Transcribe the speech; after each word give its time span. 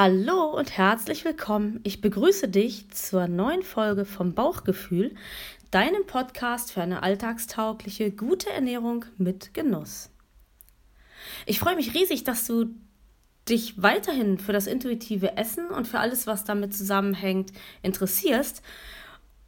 Hallo 0.00 0.56
und 0.56 0.78
herzlich 0.78 1.24
willkommen. 1.24 1.80
Ich 1.82 2.00
begrüße 2.00 2.46
dich 2.46 2.88
zur 2.92 3.26
neuen 3.26 3.64
Folge 3.64 4.04
vom 4.04 4.32
Bauchgefühl, 4.32 5.12
deinem 5.72 6.06
Podcast 6.06 6.70
für 6.70 6.82
eine 6.82 7.02
alltagstaugliche, 7.02 8.12
gute 8.12 8.48
Ernährung 8.48 9.06
mit 9.16 9.54
Genuss. 9.54 10.10
Ich 11.46 11.58
freue 11.58 11.74
mich 11.74 11.94
riesig, 11.94 12.22
dass 12.22 12.46
du 12.46 12.66
dich 13.48 13.82
weiterhin 13.82 14.38
für 14.38 14.52
das 14.52 14.68
intuitive 14.68 15.36
Essen 15.36 15.66
und 15.66 15.88
für 15.88 15.98
alles, 15.98 16.28
was 16.28 16.44
damit 16.44 16.76
zusammenhängt, 16.76 17.50
interessierst. 17.82 18.62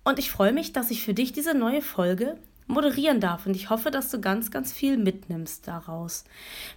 Und 0.02 0.18
ich 0.18 0.32
freue 0.32 0.52
mich, 0.52 0.72
dass 0.72 0.90
ich 0.90 1.04
für 1.04 1.14
dich 1.14 1.32
diese 1.32 1.54
neue 1.54 1.80
Folge 1.80 2.36
moderieren 2.70 3.20
darf. 3.20 3.46
Und 3.46 3.54
ich 3.54 3.70
hoffe, 3.70 3.90
dass 3.90 4.10
du 4.10 4.20
ganz, 4.20 4.50
ganz 4.50 4.72
viel 4.72 4.96
mitnimmst 4.96 5.68
daraus. 5.68 6.24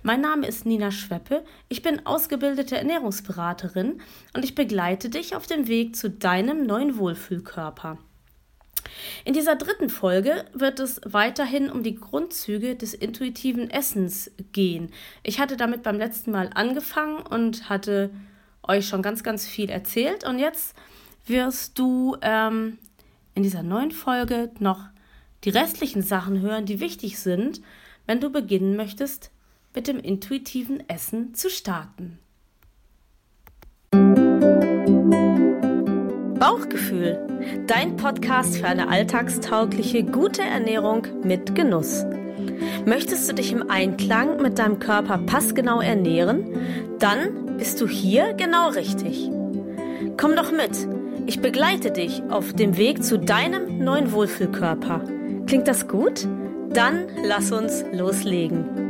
Mein 0.01 0.21
Name 0.21 0.47
ist 0.47 0.65
Nina 0.65 0.91
Schweppe. 0.91 1.43
Ich 1.69 1.81
bin 1.81 2.05
ausgebildete 2.05 2.77
Ernährungsberaterin 2.77 4.01
und 4.33 4.43
ich 4.43 4.55
begleite 4.55 5.09
dich 5.09 5.35
auf 5.35 5.47
dem 5.47 5.67
Weg 5.67 5.95
zu 5.95 6.09
deinem 6.09 6.65
neuen 6.65 6.97
Wohlfühlkörper. 6.97 7.97
In 9.25 9.33
dieser 9.33 9.55
dritten 9.55 9.89
Folge 9.89 10.45
wird 10.53 10.79
es 10.79 11.01
weiterhin 11.05 11.69
um 11.69 11.83
die 11.83 11.95
Grundzüge 11.95 12.75
des 12.75 12.93
intuitiven 12.93 13.69
Essens 13.69 14.31
gehen. 14.51 14.91
Ich 15.23 15.39
hatte 15.39 15.57
damit 15.57 15.83
beim 15.83 15.97
letzten 15.97 16.31
Mal 16.31 16.49
angefangen 16.53 17.21
und 17.21 17.69
hatte 17.69 18.09
euch 18.63 18.87
schon 18.87 19.01
ganz, 19.01 19.23
ganz 19.23 19.45
viel 19.45 19.69
erzählt. 19.69 20.25
Und 20.25 20.39
jetzt 20.39 20.75
wirst 21.25 21.79
du 21.79 22.17
ähm, 22.21 22.77
in 23.35 23.43
dieser 23.43 23.63
neuen 23.63 23.91
Folge 23.91 24.51
noch 24.59 24.79
die 25.43 25.49
restlichen 25.49 26.01
Sachen 26.01 26.41
hören, 26.41 26.65
die 26.65 26.79
wichtig 26.79 27.19
sind, 27.19 27.61
wenn 28.05 28.19
du 28.19 28.29
beginnen 28.29 28.75
möchtest, 28.75 29.31
mit 29.75 29.87
dem 29.87 29.99
intuitiven 29.99 30.87
Essen 30.87 31.33
zu 31.33 31.49
starten. 31.49 32.19
Bauchgefühl, 36.39 37.19
dein 37.67 37.95
Podcast 37.95 38.57
für 38.57 38.67
eine 38.67 38.89
alltagstaugliche, 38.89 40.03
gute 40.03 40.41
Ernährung 40.41 41.07
mit 41.23 41.55
Genuss. 41.55 42.05
Möchtest 42.85 43.29
du 43.29 43.33
dich 43.33 43.51
im 43.51 43.69
Einklang 43.69 44.41
mit 44.41 44.59
deinem 44.59 44.79
Körper 44.79 45.19
passgenau 45.19 45.79
ernähren? 45.79 46.57
Dann 46.99 47.57
bist 47.57 47.79
du 47.79 47.87
hier 47.87 48.33
genau 48.33 48.69
richtig. 48.69 49.29
Komm 50.17 50.35
doch 50.35 50.51
mit, 50.51 50.87
ich 51.25 51.39
begleite 51.39 51.91
dich 51.91 52.21
auf 52.29 52.53
dem 52.53 52.75
Weg 52.77 53.03
zu 53.03 53.17
deinem 53.17 53.79
neuen 53.79 54.11
Wohlfühlkörper. 54.11 55.22
Klingt 55.47 55.67
das 55.67 55.87
gut? 55.87 56.27
Dann 56.69 57.07
lass 57.23 57.51
uns 57.51 57.83
loslegen. 57.91 58.83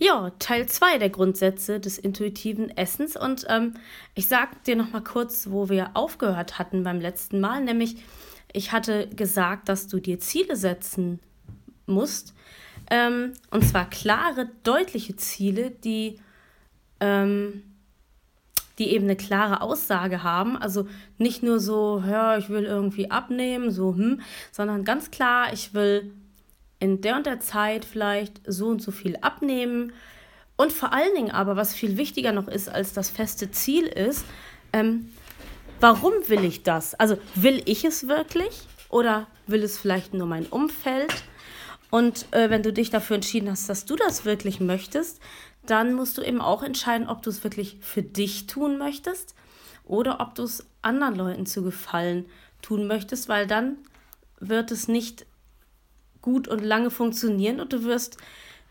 Ja, 0.00 0.30
Teil 0.38 0.66
2 0.66 0.98
der 0.98 1.10
Grundsätze 1.10 1.80
des 1.80 1.98
intuitiven 1.98 2.76
Essens. 2.76 3.16
Und 3.16 3.46
ähm, 3.48 3.74
ich 4.14 4.28
sage 4.28 4.52
dir 4.66 4.76
noch 4.76 4.92
mal 4.92 5.02
kurz, 5.02 5.48
wo 5.50 5.68
wir 5.68 5.90
aufgehört 5.94 6.58
hatten 6.58 6.84
beim 6.84 7.00
letzten 7.00 7.40
Mal. 7.40 7.62
Nämlich, 7.62 7.96
ich 8.52 8.72
hatte 8.72 9.08
gesagt, 9.08 9.68
dass 9.68 9.88
du 9.88 9.98
dir 9.98 10.20
Ziele 10.20 10.56
setzen 10.56 11.20
musst, 11.86 12.34
ähm, 12.90 13.34
und 13.50 13.64
zwar 13.64 13.88
klare, 13.88 14.48
deutliche 14.62 15.16
Ziele, 15.16 15.70
die, 15.70 16.18
ähm, 17.00 17.62
die 18.78 18.90
eben 18.92 19.04
eine 19.04 19.16
klare 19.16 19.60
Aussage 19.60 20.22
haben. 20.22 20.56
Also 20.56 20.88
nicht 21.18 21.42
nur 21.42 21.60
so, 21.60 22.02
ja, 22.06 22.38
ich 22.38 22.48
will 22.48 22.64
irgendwie 22.64 23.10
abnehmen, 23.10 23.70
so, 23.70 23.94
hm, 23.94 24.20
sondern 24.52 24.84
ganz 24.84 25.10
klar, 25.10 25.52
ich 25.52 25.74
will 25.74 26.12
in 26.80 27.00
der 27.00 27.16
und 27.16 27.26
der 27.26 27.40
Zeit 27.40 27.84
vielleicht 27.84 28.40
so 28.46 28.68
und 28.68 28.80
so 28.80 28.90
viel 28.90 29.16
abnehmen. 29.16 29.92
Und 30.56 30.72
vor 30.72 30.92
allen 30.92 31.14
Dingen 31.14 31.30
aber, 31.30 31.56
was 31.56 31.74
viel 31.74 31.96
wichtiger 31.96 32.32
noch 32.32 32.48
ist 32.48 32.68
als 32.68 32.92
das 32.92 33.10
feste 33.10 33.50
Ziel 33.50 33.86
ist, 33.86 34.24
ähm, 34.72 35.12
warum 35.80 36.12
will 36.28 36.44
ich 36.44 36.62
das? 36.62 36.94
Also 36.94 37.18
will 37.34 37.62
ich 37.64 37.84
es 37.84 38.08
wirklich 38.08 38.62
oder 38.88 39.26
will 39.46 39.62
es 39.62 39.78
vielleicht 39.78 40.14
nur 40.14 40.26
mein 40.26 40.46
Umfeld? 40.46 41.12
Und 41.90 42.32
äh, 42.32 42.50
wenn 42.50 42.62
du 42.62 42.72
dich 42.72 42.90
dafür 42.90 43.16
entschieden 43.16 43.50
hast, 43.50 43.68
dass 43.68 43.84
du 43.84 43.96
das 43.96 44.24
wirklich 44.24 44.60
möchtest, 44.60 45.20
dann 45.64 45.94
musst 45.94 46.18
du 46.18 46.22
eben 46.22 46.40
auch 46.40 46.62
entscheiden, 46.62 47.08
ob 47.08 47.22
du 47.22 47.30
es 47.30 47.44
wirklich 47.44 47.78
für 47.80 48.02
dich 48.02 48.46
tun 48.46 48.78
möchtest 48.78 49.34
oder 49.84 50.20
ob 50.20 50.34
du 50.34 50.42
es 50.42 50.66
anderen 50.82 51.16
Leuten 51.16 51.46
zu 51.46 51.62
gefallen 51.62 52.26
tun 52.62 52.86
möchtest, 52.86 53.28
weil 53.28 53.46
dann 53.46 53.76
wird 54.40 54.70
es 54.70 54.88
nicht 54.88 55.26
gut 56.20 56.48
und 56.48 56.62
lange 56.62 56.90
funktionieren 56.90 57.60
und 57.60 57.72
du 57.72 57.84
wirst 57.84 58.18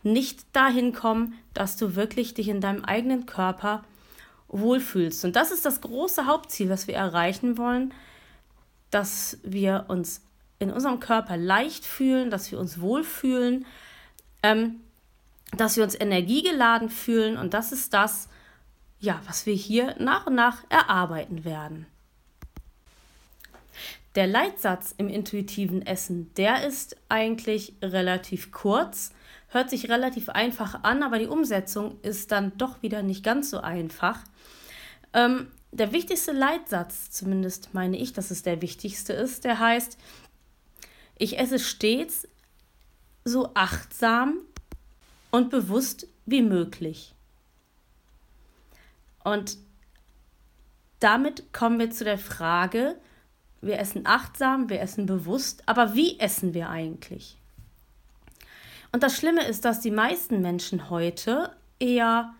nicht 0.03 0.45
dahin 0.55 0.93
kommen, 0.93 1.33
dass 1.53 1.75
du 1.77 1.95
wirklich 1.95 2.33
dich 2.33 2.47
in 2.47 2.61
deinem 2.61 2.85
eigenen 2.85 3.25
Körper 3.25 3.83
wohlfühlst. 4.47 5.25
Und 5.25 5.35
das 5.35 5.51
ist 5.51 5.65
das 5.65 5.81
große 5.81 6.25
Hauptziel, 6.25 6.69
was 6.69 6.87
wir 6.87 6.95
erreichen 6.95 7.57
wollen, 7.57 7.93
dass 8.91 9.37
wir 9.43 9.85
uns 9.87 10.21
in 10.59 10.71
unserem 10.71 10.99
Körper 10.99 11.37
leicht 11.37 11.85
fühlen, 11.85 12.29
dass 12.29 12.51
wir 12.51 12.59
uns 12.59 12.81
wohlfühlen, 12.81 13.65
ähm, 14.43 14.81
dass 15.55 15.77
wir 15.77 15.83
uns 15.83 15.99
energiegeladen 15.99 16.89
fühlen 16.89 17.37
und 17.37 17.53
das 17.53 17.71
ist 17.71 17.93
das, 17.93 18.27
ja, 18.99 19.21
was 19.25 19.45
wir 19.45 19.53
hier 19.53 19.95
nach 19.99 20.27
und 20.27 20.35
nach 20.35 20.63
erarbeiten 20.69 21.45
werden. 21.45 21.85
Der 24.15 24.25
Leitsatz 24.25 24.95
im 24.97 25.09
intuitiven 25.09 25.85
Essen, 25.85 26.33
der 26.37 26.65
ist 26.65 26.97
eigentlich 27.07 27.73
relativ 27.83 28.51
kurz, 28.51 29.11
hört 29.49 29.69
sich 29.69 29.89
relativ 29.89 30.29
einfach 30.29 30.83
an, 30.83 31.03
aber 31.03 31.19
die 31.19 31.27
Umsetzung 31.27 31.99
ist 32.01 32.31
dann 32.31 32.57
doch 32.57 32.81
wieder 32.81 33.03
nicht 33.03 33.23
ganz 33.23 33.51
so 33.51 33.59
einfach. 33.59 34.19
Ähm, 35.13 35.51
der 35.71 35.91
wichtigste 35.91 36.31
Leitsatz, 36.31 37.11
zumindest 37.11 37.73
meine 37.73 37.97
ich, 37.97 38.13
dass 38.13 38.31
es 38.31 38.41
der 38.41 38.61
wichtigste 38.63 39.13
ist, 39.13 39.43
der 39.43 39.59
heißt, 39.59 39.97
ich 41.19 41.37
esse 41.39 41.59
stets 41.59 42.27
so 43.23 43.51
achtsam 43.53 44.39
und 45.31 45.49
bewusst 45.49 46.07
wie 46.25 46.41
möglich. 46.41 47.13
Und 49.23 49.57
damit 50.99 51.51
kommen 51.53 51.79
wir 51.79 51.91
zu 51.91 52.03
der 52.03 52.17
Frage, 52.17 52.97
wir 53.61 53.79
essen 53.79 54.05
achtsam, 54.05 54.69
wir 54.69 54.81
essen 54.81 55.05
bewusst, 55.05 55.63
aber 55.65 55.95
wie 55.95 56.19
essen 56.19 56.53
wir 56.53 56.69
eigentlich? 56.69 57.37
Und 58.91 59.03
das 59.03 59.17
Schlimme 59.17 59.45
ist, 59.45 59.65
dass 59.65 59.81
die 59.81 59.91
meisten 59.91 60.41
Menschen 60.41 60.89
heute 60.89 61.55
eher 61.79 62.33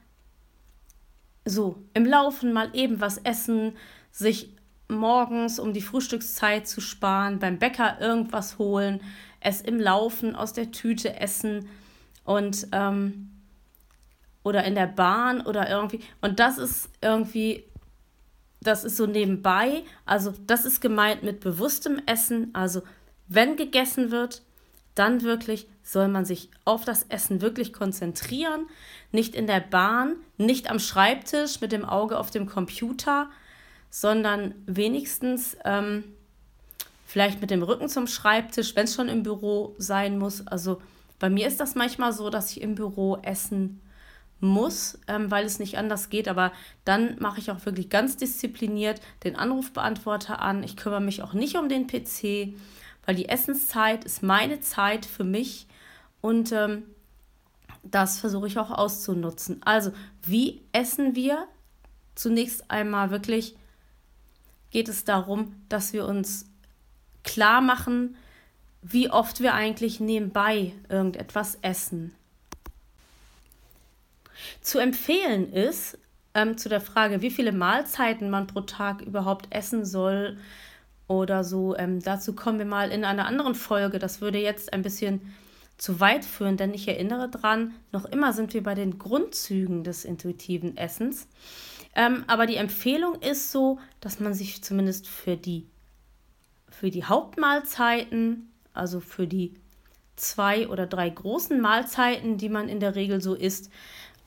so 1.46 1.84
im 1.94 2.06
Laufen 2.06 2.54
mal 2.54 2.74
eben 2.74 3.00
was 3.00 3.18
essen, 3.18 3.76
sich 4.12 4.57
morgens, 4.90 5.60
um 5.60 5.74
die 5.74 5.82
Frühstückszeit 5.82 6.68
zu 6.68 6.82
sparen, 6.82 7.40
beim 7.40 7.60
Bäcker 7.60 8.00
irgendwas 8.00 8.58
holen, 8.58 9.02
es 9.40 9.62
im 9.62 9.80
Laufen 9.80 10.36
aus 10.36 10.54
der 10.54 10.72
Tüte 10.72 11.20
essen 11.20 11.68
und 12.24 12.68
ähm, 12.72 13.30
oder 14.44 14.64
in 14.64 14.76
der 14.76 14.88
Bahn 14.88 15.42
oder 15.42 15.70
irgendwie. 15.70 16.00
Und 16.22 16.40
das 16.40 16.58
ist 16.58 16.90
irgendwie, 17.02 17.66
das 18.62 18.84
ist 18.84 18.98
so 18.98 19.06
nebenbei. 19.06 19.84
Also 20.06 20.34
das 20.46 20.66
ist 20.66 20.80
gemeint 20.82 21.24
mit 21.24 21.42
bewusstem 21.42 22.02
Essen. 22.06 22.52
Also 22.54 22.82
wenn 23.28 23.58
gegessen 23.58 24.10
wird, 24.10 24.42
dann 24.96 25.22
wirklich 25.22 25.68
soll 25.84 26.08
man 26.08 26.26
sich 26.26 26.50
auf 26.66 26.86
das 26.86 27.04
Essen 27.10 27.42
wirklich 27.42 27.72
konzentrieren. 27.74 28.68
Nicht 29.12 29.36
in 29.36 29.48
der 29.48 29.60
Bahn, 29.60 30.16
nicht 30.38 30.72
am 30.72 30.80
Schreibtisch 30.80 31.62
mit 31.62 31.72
dem 31.72 31.86
Auge 31.86 32.18
auf 32.18 32.32
dem 32.32 32.48
Computer, 32.48 33.30
sondern 33.90 34.54
wenigstens 34.66 35.58
ähm, 35.66 36.04
vielleicht 37.06 37.42
mit 37.42 37.52
dem 37.52 37.64
Rücken 37.64 37.90
zum 37.90 38.08
Schreibtisch, 38.08 38.76
wenn 38.76 38.86
es 38.86 38.96
schon 38.96 39.10
im 39.10 39.24
Büro 39.24 39.76
sein 39.78 40.20
muss. 40.20 40.46
Also 40.46 40.82
bei 41.20 41.30
mir 41.30 41.48
ist 41.48 41.60
das 41.60 41.76
manchmal 41.76 42.14
so, 42.14 42.30
dass 42.30 42.52
ich 42.52 42.62
im 42.62 42.76
Büro 42.76 43.18
essen 43.24 43.82
muss, 44.40 45.00
ähm, 45.08 45.32
weil 45.32 45.46
es 45.46 45.60
nicht 45.60 45.78
anders 45.78 46.10
geht. 46.10 46.28
Aber 46.28 46.52
dann 46.86 47.18
mache 47.20 47.40
ich 47.40 47.50
auch 47.50 47.66
wirklich 47.66 47.90
ganz 47.90 48.18
diszipliniert 48.18 49.02
den 49.24 49.36
Anrufbeantworter 49.36 50.42
an. 50.42 50.64
Ich 50.64 50.78
kümmere 50.78 51.02
mich 51.02 51.24
auch 51.24 51.34
nicht 51.34 51.56
um 51.58 51.70
den 51.70 51.88
PC, 51.88 52.54
weil 53.06 53.16
die 53.16 53.30
Essenszeit 53.30 54.04
ist 54.04 54.22
meine 54.22 54.60
Zeit 54.60 55.06
für 55.06 55.24
mich 55.24 55.68
und 56.22 56.52
ähm, 56.52 56.84
das 57.84 58.20
versuche 58.20 58.48
ich 58.48 58.60
auch 58.60 58.72
auszunutzen. 58.72 59.62
Also, 59.64 59.92
wie 60.24 60.62
essen 60.74 61.16
wir? 61.16 61.48
Zunächst 62.16 62.70
einmal 62.70 63.12
wirklich 63.12 63.56
geht 64.72 64.90
es 64.90 65.06
darum, 65.06 65.56
dass 65.70 65.94
wir 65.94 66.06
uns 66.06 66.46
klar 67.24 67.62
machen, 67.62 68.16
wie 68.82 69.10
oft 69.10 69.42
wir 69.42 69.54
eigentlich 69.54 70.00
nebenbei 70.00 70.74
irgendetwas 70.90 71.58
essen. 71.62 72.14
Zu 74.62 74.80
empfehlen 74.80 75.52
ist, 75.52 75.98
ähm, 76.34 76.58
zu 76.58 76.70
der 76.70 76.82
Frage, 76.82 77.22
wie 77.22 77.32
viele 77.32 77.52
Mahlzeiten 77.52 78.30
man 78.30 78.48
pro 78.48 78.62
Tag 78.62 79.02
überhaupt 79.02 79.48
essen 79.50 79.84
soll, 79.86 80.38
oder 81.08 81.44
so. 81.44 81.76
Ähm, 81.76 82.02
dazu 82.02 82.34
kommen 82.34 82.60
wir 82.60 82.66
mal 82.66 82.92
in 82.92 83.06
einer 83.06 83.26
anderen 83.26 83.56
Folge. 83.56 84.00
Das 84.00 84.22
würde 84.22 84.40
jetzt 84.40 84.74
ein 84.74 84.82
bisschen 84.82 85.22
zu 85.78 86.00
weit 86.00 86.26
führen, 86.26 86.58
denn 86.58 86.74
ich 86.74 86.88
erinnere 86.88 87.30
dran, 87.30 87.74
noch 87.92 88.06
immer 88.06 88.34
sind 88.34 88.54
wir 88.54 88.64
bei 88.64 88.76
den 88.76 88.98
Grundzügen 88.98 89.84
des 89.84 90.06
intuitiven 90.06 90.76
Essens. 90.76 91.28
Ähm, 91.98 92.24
aber 92.28 92.46
die 92.46 92.58
Empfehlung 92.58 93.16
ist 93.22 93.52
so, 93.52 93.80
dass 94.02 94.20
man 94.20 94.36
sich 94.36 94.64
zumindest 94.64 95.08
für 95.08 95.36
die, 95.36 95.66
für 96.70 96.92
die 96.92 97.04
Hauptmahlzeiten, 97.04 98.52
also 98.72 99.00
für 99.00 99.26
die 99.26 99.56
zwei 100.16 100.68
oder 100.68 100.86
drei 100.86 101.10
großen 101.10 101.60
Mahlzeiten, 101.60 102.38
die 102.38 102.50
man 102.50 102.70
in 102.70 102.80
der 102.80 102.94
Regel 102.94 103.20
so 103.20 103.34
isst, 103.34 103.72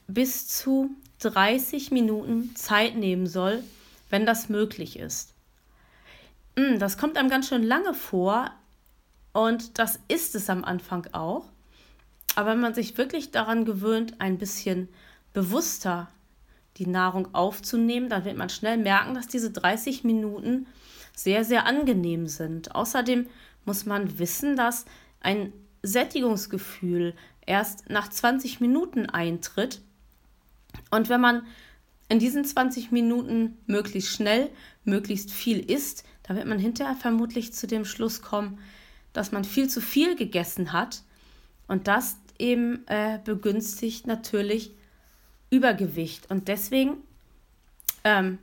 bis 0.08 0.48
zu 0.48 0.90
30 1.20 1.92
Minuten 1.92 2.56
Zeit 2.56 2.96
nehmen 2.96 3.28
soll, 3.28 3.62
wenn 4.08 4.26
das 4.26 4.48
möglich 4.48 4.98
ist. 4.98 5.32
Hm, 6.56 6.80
das 6.80 6.98
kommt 6.98 7.16
einem 7.16 7.30
ganz 7.30 7.48
schön 7.48 7.62
lange 7.62 7.94
vor 7.94 8.50
und 9.32 9.78
das 9.78 10.00
ist 10.08 10.34
es 10.34 10.50
am 10.50 10.64
Anfang 10.64 11.06
auch. 11.12 11.44
Aber 12.34 12.50
wenn 12.50 12.60
man 12.60 12.74
sich 12.74 12.98
wirklich 12.98 13.30
daran 13.30 13.64
gewöhnt, 13.64 14.20
ein 14.20 14.38
bisschen 14.38 14.88
bewusster 15.32 16.08
die 16.76 16.86
Nahrung 16.86 17.34
aufzunehmen, 17.34 18.08
dann 18.08 18.24
wird 18.24 18.36
man 18.36 18.48
schnell 18.48 18.78
merken, 18.78 19.14
dass 19.14 19.26
diese 19.26 19.50
30 19.50 20.04
Minuten 20.04 20.66
sehr, 21.14 21.44
sehr 21.44 21.66
angenehm 21.66 22.26
sind. 22.26 22.74
Außerdem 22.74 23.26
muss 23.64 23.86
man 23.86 24.18
wissen, 24.18 24.56
dass 24.56 24.84
ein 25.20 25.52
Sättigungsgefühl 25.82 27.14
erst 27.46 27.90
nach 27.90 28.08
20 28.08 28.60
Minuten 28.60 29.06
eintritt. 29.06 29.82
Und 30.90 31.08
wenn 31.08 31.20
man 31.20 31.42
in 32.08 32.18
diesen 32.18 32.44
20 32.44 32.90
Minuten 32.90 33.58
möglichst 33.66 34.12
schnell, 34.12 34.50
möglichst 34.84 35.30
viel 35.30 35.58
isst, 35.58 36.04
dann 36.22 36.36
wird 36.36 36.46
man 36.46 36.58
hinterher 36.58 36.96
vermutlich 36.96 37.52
zu 37.52 37.66
dem 37.66 37.84
Schluss 37.84 38.22
kommen, 38.22 38.58
dass 39.12 39.32
man 39.32 39.44
viel 39.44 39.68
zu 39.68 39.80
viel 39.80 40.16
gegessen 40.16 40.72
hat. 40.72 41.02
Und 41.68 41.88
das 41.88 42.16
eben 42.38 42.86
äh, 42.88 43.18
begünstigt 43.24 44.06
natürlich 44.06 44.74
Übergewicht. 45.50 46.30
Und 46.30 46.48
deswegen 46.48 46.98
ähm, 48.04 48.38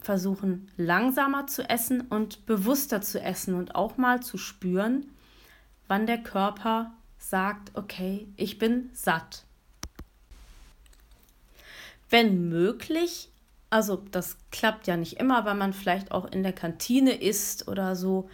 versuchen 0.00 0.70
langsamer 0.76 1.46
zu 1.46 1.68
essen 1.68 2.02
und 2.02 2.46
bewusster 2.46 3.00
zu 3.00 3.20
essen 3.20 3.54
und 3.54 3.74
auch 3.74 3.96
mal 3.96 4.20
zu 4.20 4.38
spüren, 4.38 5.06
wann 5.88 6.06
der 6.06 6.18
Körper 6.18 6.92
sagt, 7.18 7.70
okay, 7.74 8.26
ich 8.36 8.58
bin 8.58 8.90
satt. 8.92 9.44
Wenn 12.08 12.48
möglich, 12.48 13.30
also 13.68 14.02
das 14.10 14.36
klappt 14.50 14.86
ja 14.86 14.96
nicht 14.96 15.18
immer, 15.18 15.44
weil 15.44 15.54
man 15.54 15.72
vielleicht 15.72 16.10
auch 16.10 16.30
in 16.30 16.42
der 16.42 16.52
Kantine 16.52 17.12
isst 17.12 17.68
oder 17.68 17.94
so, 17.94 18.28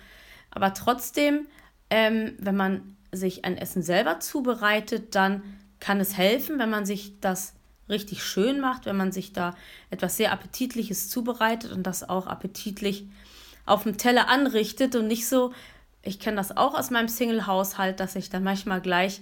aber 0.51 0.73
trotzdem, 0.73 1.47
ähm, 1.91 2.35
wenn 2.39 2.57
man 2.57 2.97
sich 3.13 3.45
ein 3.45 3.59
Essen 3.59 3.83
selber 3.83 4.21
zubereitet, 4.21 5.15
dann 5.15 5.43
kann 5.81 6.01
es 6.01 6.17
helfen, 6.17 6.59
wenn 6.59 6.71
man 6.71 6.87
sich 6.87 7.21
das 7.21 7.55
richtig 7.89 8.23
schön 8.23 8.61
macht, 8.61 8.87
wenn 8.87 8.97
man 8.97 9.13
sich 9.13 9.33
da 9.33 9.55
etwas 9.91 10.17
sehr 10.17 10.33
Appetitliches 10.33 11.09
zubereitet 11.09 11.73
und 11.73 11.85
das 11.85 12.09
auch 12.09 12.27
appetitlich 12.27 13.07
auf 13.65 13.83
dem 13.83 13.99
Teller 13.99 14.29
anrichtet 14.29 14.95
und 14.97 15.07
nicht 15.07 15.29
so, 15.29 15.53
ich 16.03 16.21
kenne 16.21 16.37
das 16.37 16.57
auch 16.57 16.75
aus 16.75 16.91
meinem 16.91 17.09
Single-Haushalt, 17.09 18.01
dass 18.01 18.17
ich 18.17 18.31
dann 18.31 18.45
manchmal 18.45 18.81
gleich 18.81 19.21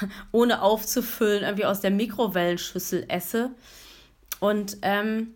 ohne 0.32 0.62
aufzufüllen 0.62 1.42
irgendwie 1.42 1.64
aus 1.64 1.80
der 1.80 1.90
Mikrowellenschüssel 1.90 3.06
esse. 3.08 3.50
Und 4.38 4.78
ähm, 4.82 5.34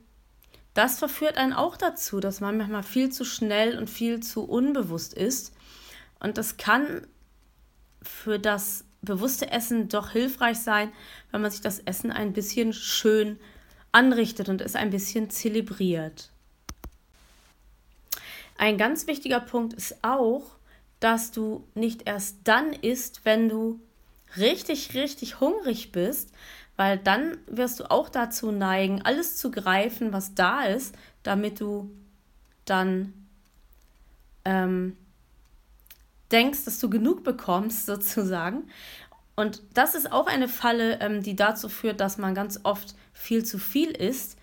das 0.75 0.99
verführt 0.99 1.37
einen 1.37 1.53
auch 1.53 1.77
dazu, 1.77 2.21
dass 2.21 2.41
man 2.41 2.59
manchmal 2.59 2.83
viel 2.83 3.11
zu 3.11 3.25
schnell 3.25 3.79
und 3.79 3.89
viel 3.89 4.21
zu 4.21 4.45
unbewusst 4.45 5.15
ist. 5.15 5.55
Und 6.21 6.37
das 6.37 6.57
kann 6.57 7.07
für 8.03 8.39
das 8.39 8.85
bewusste 9.05 9.51
Essen 9.51 9.89
doch 9.89 10.11
hilfreich 10.11 10.59
sein, 10.59 10.93
wenn 11.31 11.41
man 11.43 11.51
sich 11.51 11.61
das 11.61 11.81
Essen 11.81 12.11
ein 12.11 12.33
bisschen 12.33 12.73
schön 12.73 13.39
anrichtet 13.93 14.49
und 14.49 14.61
es 14.61 14.75
ein 14.75 14.91
bisschen 14.91 15.31
zelebriert. 15.31 16.31
Ein 18.57 18.79
ganz 18.79 19.07
wichtiger 19.07 19.41
Punkt 19.41 19.75
ist 19.75 19.97
auch, 20.03 20.57
dass 21.01 21.33
du 21.33 21.67
nicht 21.75 22.07
erst 22.07 22.39
dann 22.45 22.73
isst, 22.73 23.25
wenn 23.25 23.49
du 23.49 23.81
richtig, 24.37 24.95
richtig 24.95 25.41
hungrig 25.41 25.93
bist, 25.93 26.31
weil 26.77 26.99
dann 26.99 27.37
wirst 27.47 27.81
du 27.81 27.91
auch 27.91 28.09
dazu 28.09 28.51
neigen, 28.51 29.03
alles 29.03 29.37
zu 29.37 29.51
greifen, 29.51 30.13
was 30.13 30.35
da 30.35 30.65
ist, 30.65 30.95
damit 31.23 31.61
du 31.61 31.91
dann 32.65 33.13
ähm, 34.45 34.97
denkst, 36.33 36.65
dass 36.65 36.79
du 36.79 36.91
genug 36.91 37.25
bekommst, 37.25 37.87
sozusagen. 37.87 38.65
Und 39.37 39.63
das 39.75 39.95
ist 39.95 40.13
auch 40.13 40.27
eine 40.27 40.49
Falle, 40.49 41.01
ähm, 41.01 41.23
die 41.23 41.37
dazu 41.37 41.69
führt, 41.69 42.01
dass 42.01 42.19
man 42.19 42.35
ganz 42.35 42.61
oft 42.63 42.95
viel 43.13 43.45
zu 43.45 43.59
viel 43.59 43.91
isst. 43.91 44.39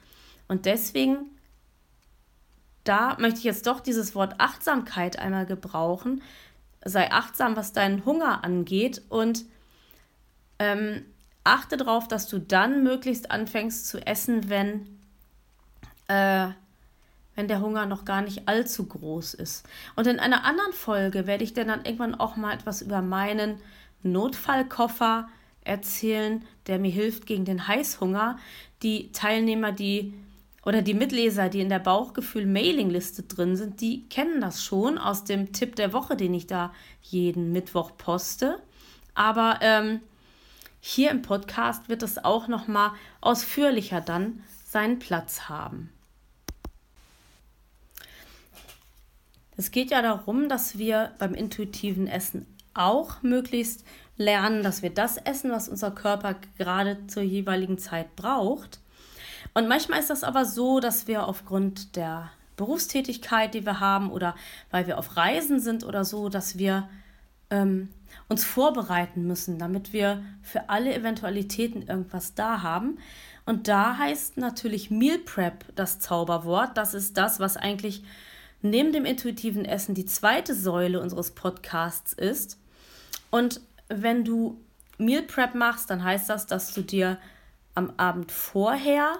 Und 0.47 0.65
deswegen, 0.65 1.37
da 2.83 3.15
möchte 3.19 3.39
ich 3.39 3.45
jetzt 3.45 3.67
doch 3.67 3.79
dieses 3.79 4.15
Wort 4.15 4.35
Achtsamkeit 4.39 5.17
einmal 5.17 5.45
gebrauchen. 5.45 6.21
Sei 6.83 7.11
achtsam, 7.11 7.55
was 7.55 7.73
deinen 7.73 8.05
Hunger 8.05 8.43
angeht 8.43 9.01
und 9.07 9.45
ähm, 10.59 11.05
achte 11.43 11.77
darauf, 11.77 12.07
dass 12.07 12.27
du 12.27 12.39
dann 12.39 12.83
möglichst 12.83 13.31
anfängst 13.31 13.87
zu 13.87 14.05
essen, 14.05 14.49
wenn, 14.49 14.99
äh, 16.07 16.49
wenn 17.35 17.47
der 17.47 17.61
Hunger 17.61 17.85
noch 17.85 18.05
gar 18.05 18.21
nicht 18.21 18.47
allzu 18.47 18.85
groß 18.85 19.33
ist. 19.33 19.65
Und 19.95 20.07
in 20.07 20.19
einer 20.19 20.43
anderen 20.43 20.73
Folge 20.73 21.27
werde 21.27 21.43
ich 21.43 21.53
dir 21.53 21.65
dann 21.65 21.85
irgendwann 21.85 22.15
auch 22.15 22.35
mal 22.35 22.53
etwas 22.53 22.81
über 22.81 23.01
meinen 23.01 23.57
Notfallkoffer 24.03 25.27
erzählen, 25.63 26.43
der 26.67 26.79
mir 26.79 26.91
hilft 26.91 27.25
gegen 27.25 27.45
den 27.45 27.67
Heißhunger. 27.67 28.37
Die 28.83 29.11
Teilnehmer, 29.11 29.71
die 29.71 30.13
oder 30.63 30.81
die 30.81 30.93
Mitleser, 30.93 31.49
die 31.49 31.61
in 31.61 31.69
der 31.69 31.79
Bauchgefühl-Mailingliste 31.79 33.23
drin 33.23 33.55
sind, 33.55 33.81
die 33.81 34.07
kennen 34.09 34.41
das 34.41 34.63
schon 34.63 34.97
aus 34.97 35.23
dem 35.23 35.53
Tipp 35.53 35.75
der 35.75 35.93
Woche, 35.93 36.15
den 36.15 36.33
ich 36.33 36.47
da 36.47 36.71
jeden 37.01 37.51
Mittwoch 37.51 37.97
poste. 37.97 38.59
Aber 39.15 39.59
ähm, 39.61 40.01
hier 40.79 41.11
im 41.11 41.21
Podcast 41.21 41.89
wird 41.89 42.03
es 42.03 42.23
auch 42.23 42.47
noch 42.47 42.67
mal 42.67 42.93
ausführlicher 43.21 44.01
dann 44.01 44.43
seinen 44.65 44.99
Platz 44.99 45.49
haben. 45.49 45.89
Es 49.61 49.69
geht 49.69 49.91
ja 49.91 50.01
darum, 50.01 50.49
dass 50.49 50.79
wir 50.79 51.11
beim 51.19 51.35
intuitiven 51.35 52.07
Essen 52.07 52.47
auch 52.73 53.21
möglichst 53.21 53.85
lernen, 54.17 54.63
dass 54.63 54.81
wir 54.81 54.89
das 54.89 55.17
essen, 55.17 55.51
was 55.51 55.69
unser 55.69 55.91
Körper 55.91 56.35
gerade 56.57 57.05
zur 57.05 57.21
jeweiligen 57.21 57.77
Zeit 57.77 58.15
braucht. 58.15 58.79
Und 59.53 59.67
manchmal 59.67 59.99
ist 59.99 60.09
das 60.09 60.23
aber 60.23 60.45
so, 60.45 60.79
dass 60.79 61.05
wir 61.05 61.27
aufgrund 61.27 61.95
der 61.95 62.31
Berufstätigkeit, 62.57 63.53
die 63.53 63.63
wir 63.63 63.79
haben 63.79 64.09
oder 64.09 64.33
weil 64.71 64.87
wir 64.87 64.97
auf 64.97 65.15
Reisen 65.15 65.59
sind 65.59 65.83
oder 65.83 66.05
so, 66.05 66.29
dass 66.29 66.57
wir 66.57 66.89
ähm, 67.51 67.89
uns 68.29 68.43
vorbereiten 68.43 69.27
müssen, 69.27 69.59
damit 69.59 69.93
wir 69.93 70.23
für 70.41 70.69
alle 70.69 70.91
Eventualitäten 70.91 71.83
irgendwas 71.83 72.33
da 72.33 72.63
haben. 72.63 72.97
Und 73.45 73.67
da 73.67 73.99
heißt 73.99 74.37
natürlich 74.37 74.89
Meal 74.89 75.19
Prep 75.19 75.65
das 75.75 75.99
Zauberwort. 75.99 76.75
Das 76.77 76.95
ist 76.95 77.15
das, 77.15 77.39
was 77.39 77.57
eigentlich 77.57 78.01
neben 78.61 78.91
dem 78.91 79.05
intuitiven 79.05 79.65
Essen 79.65 79.95
die 79.95 80.05
zweite 80.05 80.55
Säule 80.55 81.01
unseres 81.01 81.31
Podcasts 81.31 82.13
ist. 82.13 82.59
Und 83.29 83.61
wenn 83.89 84.23
du 84.23 84.59
Meal 84.97 85.23
Prep 85.23 85.55
machst, 85.55 85.89
dann 85.89 86.03
heißt 86.03 86.29
das, 86.29 86.47
dass 86.47 86.73
du 86.73 86.81
dir 86.81 87.17
am 87.75 87.93
Abend 87.97 88.31
vorher 88.31 89.17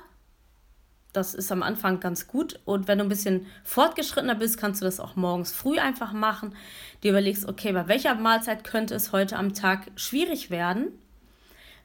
das 1.14 1.34
ist 1.34 1.52
am 1.52 1.64
Anfang 1.64 2.00
ganz 2.00 2.28
gut. 2.28 2.60
Und 2.66 2.88
wenn 2.88 2.98
du 2.98 3.04
ein 3.04 3.10
bisschen 3.10 3.46
fortgeschrittener 3.64 4.36
bist, 4.36 4.58
kannst 4.58 4.82
du 4.82 4.86
das 4.86 5.00
auch 5.00 5.16
morgens 5.16 5.52
früh 5.52 5.78
einfach 5.78 6.14
machen. 6.14 6.56
Dir 7.04 7.12
überlegst, 7.12 7.48
okay, 7.48 7.74
bei 7.74 7.88
welcher 7.88 8.16
Mahlzeit 8.16 8.64
könnte 8.64 8.96
es 8.96 9.12
heute 9.12 9.38
am 9.38 9.54
Tag 9.54 9.92
schwierig 9.96 10.50
werden? 10.50 10.88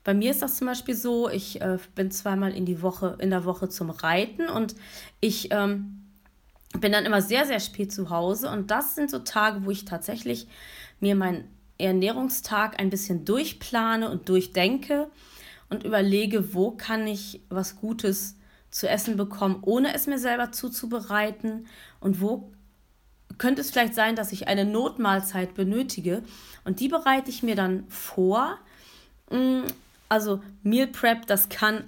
Bei 0.04 0.14
mir 0.14 0.30
ist 0.30 0.42
das 0.42 0.56
zum 0.56 0.68
Beispiel 0.68 0.94
so, 0.94 1.28
ich 1.28 1.60
äh, 1.60 1.78
bin 1.96 2.12
zweimal 2.12 2.54
in 2.54 2.64
die 2.64 2.80
Woche, 2.82 3.16
in 3.18 3.30
der 3.30 3.44
Woche 3.44 3.68
zum 3.68 3.90
Reiten 3.90 4.48
und 4.48 4.76
ich 5.20 5.48
ähm, 5.50 5.95
bin 6.72 6.92
dann 6.92 7.06
immer 7.06 7.22
sehr, 7.22 7.46
sehr 7.46 7.60
spät 7.60 7.92
zu 7.92 8.10
Hause. 8.10 8.50
Und 8.50 8.70
das 8.70 8.94
sind 8.94 9.10
so 9.10 9.20
Tage, 9.20 9.64
wo 9.64 9.70
ich 9.70 9.84
tatsächlich 9.84 10.46
mir 11.00 11.14
meinen 11.14 11.48
Ernährungstag 11.78 12.78
ein 12.80 12.90
bisschen 12.90 13.24
durchplane 13.24 14.10
und 14.10 14.28
durchdenke 14.28 15.10
und 15.68 15.84
überlege, 15.84 16.54
wo 16.54 16.70
kann 16.70 17.06
ich 17.06 17.42
was 17.48 17.76
Gutes 17.76 18.36
zu 18.70 18.88
essen 18.88 19.16
bekommen, 19.16 19.58
ohne 19.62 19.94
es 19.94 20.06
mir 20.06 20.18
selber 20.18 20.52
zuzubereiten? 20.52 21.66
Und 22.00 22.20
wo 22.20 22.52
könnte 23.38 23.60
es 23.60 23.70
vielleicht 23.70 23.94
sein, 23.94 24.16
dass 24.16 24.32
ich 24.32 24.48
eine 24.48 24.64
Notmahlzeit 24.64 25.54
benötige? 25.54 26.22
Und 26.64 26.80
die 26.80 26.88
bereite 26.88 27.30
ich 27.30 27.42
mir 27.42 27.56
dann 27.56 27.84
vor. 27.88 28.58
Also 30.08 30.42
Meal 30.62 30.86
Prep, 30.86 31.26
das 31.26 31.48
kann 31.48 31.84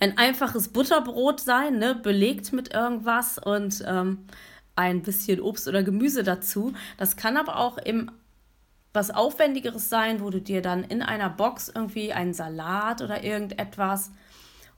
ein 0.00 0.16
einfaches 0.18 0.68
Butterbrot 0.68 1.40
sein, 1.40 1.78
ne, 1.78 1.94
belegt 1.94 2.52
mit 2.52 2.72
irgendwas 2.72 3.38
und 3.38 3.82
ähm, 3.86 4.26
ein 4.76 5.02
bisschen 5.02 5.40
Obst 5.40 5.66
oder 5.66 5.82
Gemüse 5.82 6.22
dazu. 6.22 6.74
Das 6.98 7.16
kann 7.16 7.36
aber 7.36 7.58
auch 7.58 7.78
im 7.78 8.10
was 8.92 9.10
Aufwendigeres 9.10 9.90
sein, 9.90 10.20
wo 10.22 10.30
du 10.30 10.40
dir 10.40 10.62
dann 10.62 10.82
in 10.82 11.02
einer 11.02 11.28
Box 11.28 11.70
irgendwie 11.72 12.12
einen 12.14 12.32
Salat 12.32 13.02
oder 13.02 13.22
irgendetwas 13.22 14.10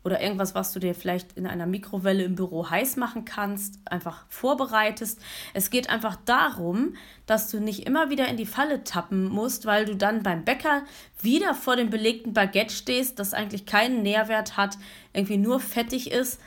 oder 0.05 0.23
irgendwas, 0.23 0.55
was 0.55 0.73
du 0.73 0.79
dir 0.79 0.95
vielleicht 0.95 1.33
in 1.33 1.47
einer 1.47 1.67
Mikrowelle 1.67 2.23
im 2.23 2.35
Büro 2.35 2.71
heiß 2.71 2.97
machen 2.97 3.25
kannst, 3.25 3.79
einfach 3.85 4.27
vorbereitest. 4.29 5.21
Es 5.55 5.71
geht 5.71 5.91
einfach 5.91 6.17
darum, 6.25 6.95
dass 7.27 7.51
du 7.51 7.61
nicht 7.61 7.87
immer 7.87 8.09
wieder 8.09 8.29
in 8.29 8.37
die 8.37 8.47
Falle 8.47 8.85
tappen 8.85 9.29
musst, 9.29 9.67
weil 9.67 9.85
du 9.85 9.97
dann 9.97 10.23
beim 10.23 10.45
Bäcker 10.45 10.83
wieder 11.21 11.53
vor 11.55 11.77
dem 11.77 11.91
belegten 11.91 12.33
Baguette 12.33 12.75
stehst, 12.75 13.19
das 13.19 13.35
eigentlich 13.35 13.67
keinen 13.67 14.03
Nährwert 14.03 14.57
hat, 14.57 14.79
irgendwie 15.13 15.37
nur 15.37 15.61
fettig 15.61 16.11
ist 16.11 16.41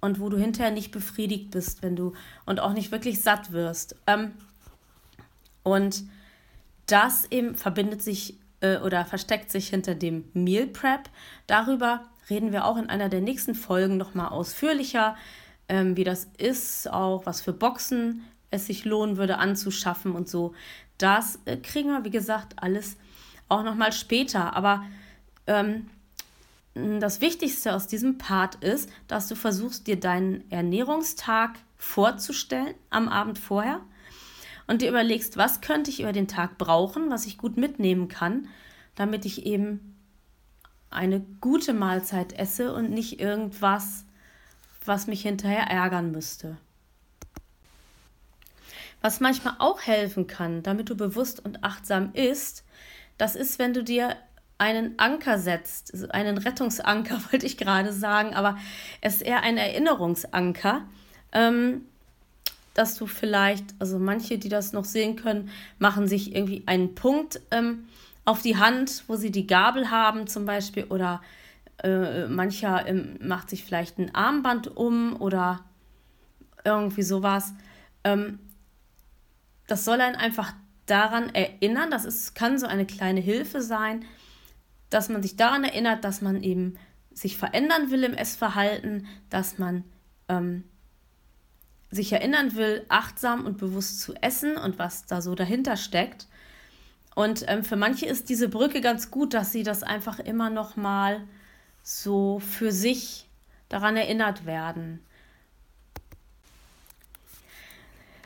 und 0.00 0.20
wo 0.20 0.28
du 0.28 0.36
hinterher 0.36 0.70
nicht 0.70 0.92
befriedigt 0.92 1.50
bist, 1.50 1.82
wenn 1.82 1.96
du 1.96 2.12
und 2.46 2.60
auch 2.60 2.72
nicht 2.72 2.92
wirklich 2.92 3.20
satt 3.20 3.52
wirst. 3.52 3.96
Ähm, 4.06 4.32
und 5.62 6.04
das 6.86 7.30
eben 7.30 7.56
verbindet 7.56 8.02
sich 8.02 8.38
äh, 8.60 8.78
oder 8.78 9.04
versteckt 9.04 9.50
sich 9.50 9.68
hinter 9.68 9.94
dem 9.94 10.24
Meal 10.32 10.66
Prep. 10.66 11.08
Darüber 11.46 12.04
reden 12.30 12.52
wir 12.52 12.64
auch 12.64 12.76
in 12.76 12.88
einer 12.88 13.08
der 13.08 13.20
nächsten 13.20 13.54
Folgen 13.54 13.96
nochmal 13.96 14.28
ausführlicher, 14.28 15.16
ähm, 15.68 15.96
wie 15.96 16.04
das 16.04 16.28
ist, 16.38 16.90
auch 16.90 17.26
was 17.26 17.40
für 17.40 17.52
Boxen 17.52 18.24
es 18.50 18.66
sich 18.66 18.84
lohnen 18.84 19.16
würde 19.16 19.38
anzuschaffen 19.38 20.12
und 20.12 20.28
so. 20.28 20.54
Das 20.98 21.40
äh, 21.44 21.56
kriegen 21.56 21.90
wir, 21.90 22.04
wie 22.04 22.10
gesagt, 22.10 22.62
alles 22.62 22.96
auch 23.48 23.62
nochmal 23.62 23.92
später. 23.92 24.54
Aber 24.54 24.84
ähm, 25.46 25.86
das 26.74 27.20
Wichtigste 27.20 27.74
aus 27.74 27.86
diesem 27.86 28.18
Part 28.18 28.56
ist, 28.56 28.90
dass 29.06 29.28
du 29.28 29.34
versuchst, 29.36 29.86
dir 29.86 29.98
deinen 29.98 30.50
Ernährungstag 30.50 31.58
vorzustellen 31.76 32.74
am 32.90 33.08
Abend 33.08 33.38
vorher 33.38 33.80
und 34.66 34.82
dir 34.82 34.88
überlegst, 34.88 35.36
was 35.36 35.60
könnte 35.60 35.90
ich 35.90 36.00
über 36.00 36.12
den 36.12 36.28
Tag 36.28 36.58
brauchen, 36.58 37.10
was 37.10 37.26
ich 37.26 37.38
gut 37.38 37.56
mitnehmen 37.56 38.08
kann, 38.08 38.48
damit 38.94 39.24
ich 39.24 39.46
eben 39.46 39.93
eine 40.90 41.20
gute 41.40 41.72
Mahlzeit 41.72 42.32
esse 42.32 42.74
und 42.74 42.90
nicht 42.90 43.20
irgendwas, 43.20 44.04
was 44.84 45.06
mich 45.06 45.22
hinterher 45.22 45.64
ärgern 45.64 46.10
müsste. 46.10 46.56
Was 49.00 49.20
manchmal 49.20 49.56
auch 49.58 49.82
helfen 49.82 50.26
kann, 50.26 50.62
damit 50.62 50.88
du 50.88 50.96
bewusst 50.96 51.44
und 51.44 51.62
achtsam 51.64 52.12
isst, 52.14 52.64
das 53.18 53.36
ist, 53.36 53.58
wenn 53.58 53.74
du 53.74 53.84
dir 53.84 54.16
einen 54.58 54.98
Anker 54.98 55.38
setzt, 55.38 56.12
einen 56.12 56.38
Rettungsanker 56.38 57.20
wollte 57.32 57.46
ich 57.46 57.56
gerade 57.56 57.92
sagen, 57.92 58.34
aber 58.34 58.58
es 59.00 59.16
ist 59.16 59.22
eher 59.22 59.42
ein 59.42 59.56
Erinnerungsanker, 59.56 60.82
ähm, 61.32 61.82
dass 62.72 62.96
du 62.96 63.06
vielleicht, 63.06 63.64
also 63.78 63.98
manche, 63.98 64.38
die 64.38 64.48
das 64.48 64.72
noch 64.72 64.84
sehen 64.84 65.16
können, 65.16 65.50
machen 65.78 66.08
sich 66.08 66.34
irgendwie 66.34 66.64
einen 66.66 66.94
Punkt 66.94 67.40
ähm, 67.50 67.86
auf 68.24 68.42
die 68.42 68.56
Hand, 68.56 69.04
wo 69.06 69.16
sie 69.16 69.30
die 69.30 69.46
Gabel 69.46 69.90
haben 69.90 70.26
zum 70.26 70.46
Beispiel 70.46 70.84
oder 70.84 71.20
äh, 71.82 72.26
mancher 72.26 72.86
ähm, 72.86 73.18
macht 73.20 73.50
sich 73.50 73.64
vielleicht 73.64 73.98
ein 73.98 74.14
Armband 74.14 74.76
um 74.76 75.20
oder 75.20 75.64
irgendwie 76.64 77.02
sowas. 77.02 77.52
Ähm, 78.04 78.38
das 79.66 79.84
soll 79.84 80.00
einen 80.00 80.16
einfach 80.16 80.54
daran 80.86 81.34
erinnern, 81.34 81.90
das 81.90 82.04
ist, 82.04 82.34
kann 82.34 82.58
so 82.58 82.66
eine 82.66 82.86
kleine 82.86 83.20
Hilfe 83.20 83.62
sein, 83.62 84.04
dass 84.90 85.08
man 85.08 85.22
sich 85.22 85.36
daran 85.36 85.64
erinnert, 85.64 86.04
dass 86.04 86.20
man 86.20 86.42
eben 86.42 86.76
sich 87.12 87.36
verändern 87.36 87.90
will 87.90 88.04
im 88.04 88.14
Essverhalten, 88.14 89.06
dass 89.30 89.58
man 89.58 89.84
ähm, 90.28 90.64
sich 91.90 92.12
erinnern 92.12 92.54
will, 92.54 92.84
achtsam 92.88 93.46
und 93.46 93.58
bewusst 93.58 94.00
zu 94.00 94.14
essen 94.14 94.56
und 94.56 94.78
was 94.78 95.06
da 95.06 95.22
so 95.22 95.34
dahinter 95.34 95.76
steckt. 95.76 96.26
Und 97.14 97.44
ähm, 97.48 97.64
für 97.64 97.76
manche 97.76 98.06
ist 98.06 98.28
diese 98.28 98.48
Brücke 98.48 98.80
ganz 98.80 99.10
gut, 99.10 99.34
dass 99.34 99.52
sie 99.52 99.62
das 99.62 99.82
einfach 99.82 100.18
immer 100.18 100.50
noch 100.50 100.76
mal 100.76 101.22
so 101.82 102.40
für 102.40 102.72
sich 102.72 103.28
daran 103.68 103.96
erinnert 103.96 104.46
werden. 104.46 105.00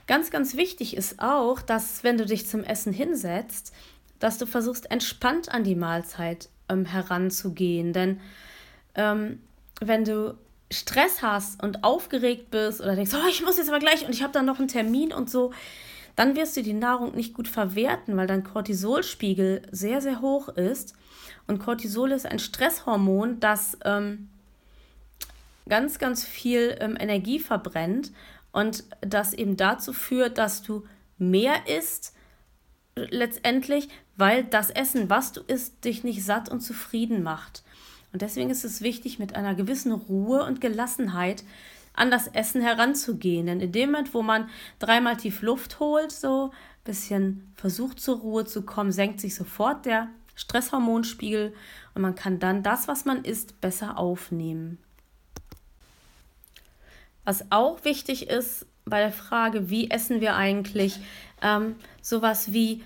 Ganz, 0.07 0.31
ganz 0.31 0.57
wichtig 0.57 0.97
ist 0.97 1.21
auch, 1.21 1.61
dass 1.61 2.03
wenn 2.03 2.17
du 2.17 2.25
dich 2.25 2.47
zum 2.47 2.65
Essen 2.65 2.95
hinsetzt, 2.95 3.75
dass 4.19 4.39
du 4.39 4.47
versuchst, 4.47 4.91
entspannt 4.91 5.51
an 5.51 5.65
die 5.65 5.75
Mahlzeit 5.75 6.49
ähm, 6.71 6.87
heranzugehen. 6.87 7.93
Denn 7.93 8.21
ähm, 8.95 9.43
wenn 9.81 10.05
du 10.05 10.37
Stress 10.71 11.23
hast 11.23 11.63
und 11.63 11.85
aufgeregt 11.85 12.51
bist 12.51 12.81
oder 12.81 12.95
denkst, 12.95 13.13
oh, 13.15 13.29
ich 13.29 13.43
muss 13.43 13.59
jetzt 13.59 13.69
aber 13.69 13.79
gleich 13.79 14.07
und 14.07 14.15
ich 14.15 14.23
habe 14.23 14.33
dann 14.33 14.47
noch 14.47 14.59
einen 14.59 14.69
Termin 14.69 15.13
und 15.13 15.31
so, 15.31 15.53
dann 16.19 16.35
wirst 16.35 16.57
du 16.57 16.65
die 16.65 16.73
Nahrung 16.73 17.15
nicht 17.15 17.33
gut 17.33 17.47
verwerten, 17.47 18.17
weil 18.17 18.27
dein 18.27 18.43
Cortisolspiegel 18.43 19.63
sehr, 19.71 20.01
sehr 20.01 20.21
hoch 20.21 20.49
ist. 20.49 20.97
Und 21.47 21.61
Cortisol 21.61 22.11
ist 22.11 22.27
ein 22.27 22.41
Stresshormon, 22.41 23.39
das 23.39 23.79
ähm, 23.85 24.29
ganz, 25.69 26.01
ganz 26.01 26.25
viel 26.25 26.77
ähm, 26.81 26.97
Energie 26.99 27.39
verbrennt 27.39 28.11
und 28.51 28.83
das 29.01 29.33
eben 29.33 29.57
dazu 29.57 29.93
führt, 29.93 30.39
dass 30.39 30.63
du 30.63 30.85
mehr 31.19 31.69
isst 31.69 32.17
letztendlich, 32.97 33.89
weil 34.17 34.43
das 34.43 34.71
Essen, 34.71 35.09
was 35.09 35.31
du 35.31 35.41
isst, 35.43 35.85
dich 35.85 36.03
nicht 36.03 36.25
satt 36.25 36.49
und 36.49 36.63
zufrieden 36.63 37.23
macht. 37.23 37.63
Und 38.13 38.23
deswegen 38.23 38.51
ist 38.51 38.65
es 38.65 38.81
wichtig, 38.81 39.21
mit 39.21 39.37
einer 39.37 39.55
gewissen 39.55 39.93
Ruhe 39.93 40.43
und 40.43 40.61
Gelassenheit 40.61 41.45
an 41.99 42.11
das 42.11 42.29
Essen 42.29 42.63
heranzugehen. 42.63 43.47
Denn 43.47 43.61
in 43.61 43.73
dem 43.73 43.91
Moment, 43.91 44.15
wo 44.15 44.23
man 44.23 44.49
dreimal 44.79 45.17
tief 45.17 45.43
Luft 45.43 45.81
holt, 45.81 46.13
so 46.13 46.51
ein 46.51 46.85
bisschen 46.85 47.53
versucht 47.57 48.01
zur 48.01 48.19
Ruhe 48.19 48.45
zu 48.45 48.63
kommen, 48.63 48.93
senkt 48.93 49.21
sich 49.21 49.35
sofort 49.35 49.87
der 49.87 50.09
Stresshormonspiegel 50.35 51.53
und 51.95 52.03
man 52.03 52.15
kann 52.15 52.39
dann 52.39 52.63
das, 52.63 52.87
was 52.87 53.05
man 53.05 53.25
isst, 53.25 53.61
besser 53.61 53.99
aufnehmen. 53.99 54.79
Was 57.25 57.51
auch 57.51 57.85
wichtig 57.85 58.29
ist 58.29 58.67
bei 58.85 59.01
der 59.01 59.13
Frage, 59.13 59.69
wie 59.69 59.91
essen 59.91 60.21
wir 60.21 60.37
eigentlich, 60.37 60.99
ähm, 61.43 61.75
sowas 62.01 62.53
wie 62.53 62.83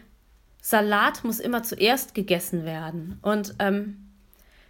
Salat 0.61 1.25
muss 1.25 1.41
immer 1.41 1.63
zuerst 1.63 2.15
gegessen 2.15 2.65
werden. 2.65 3.19
Und 3.23 3.55
ähm, 3.59 4.09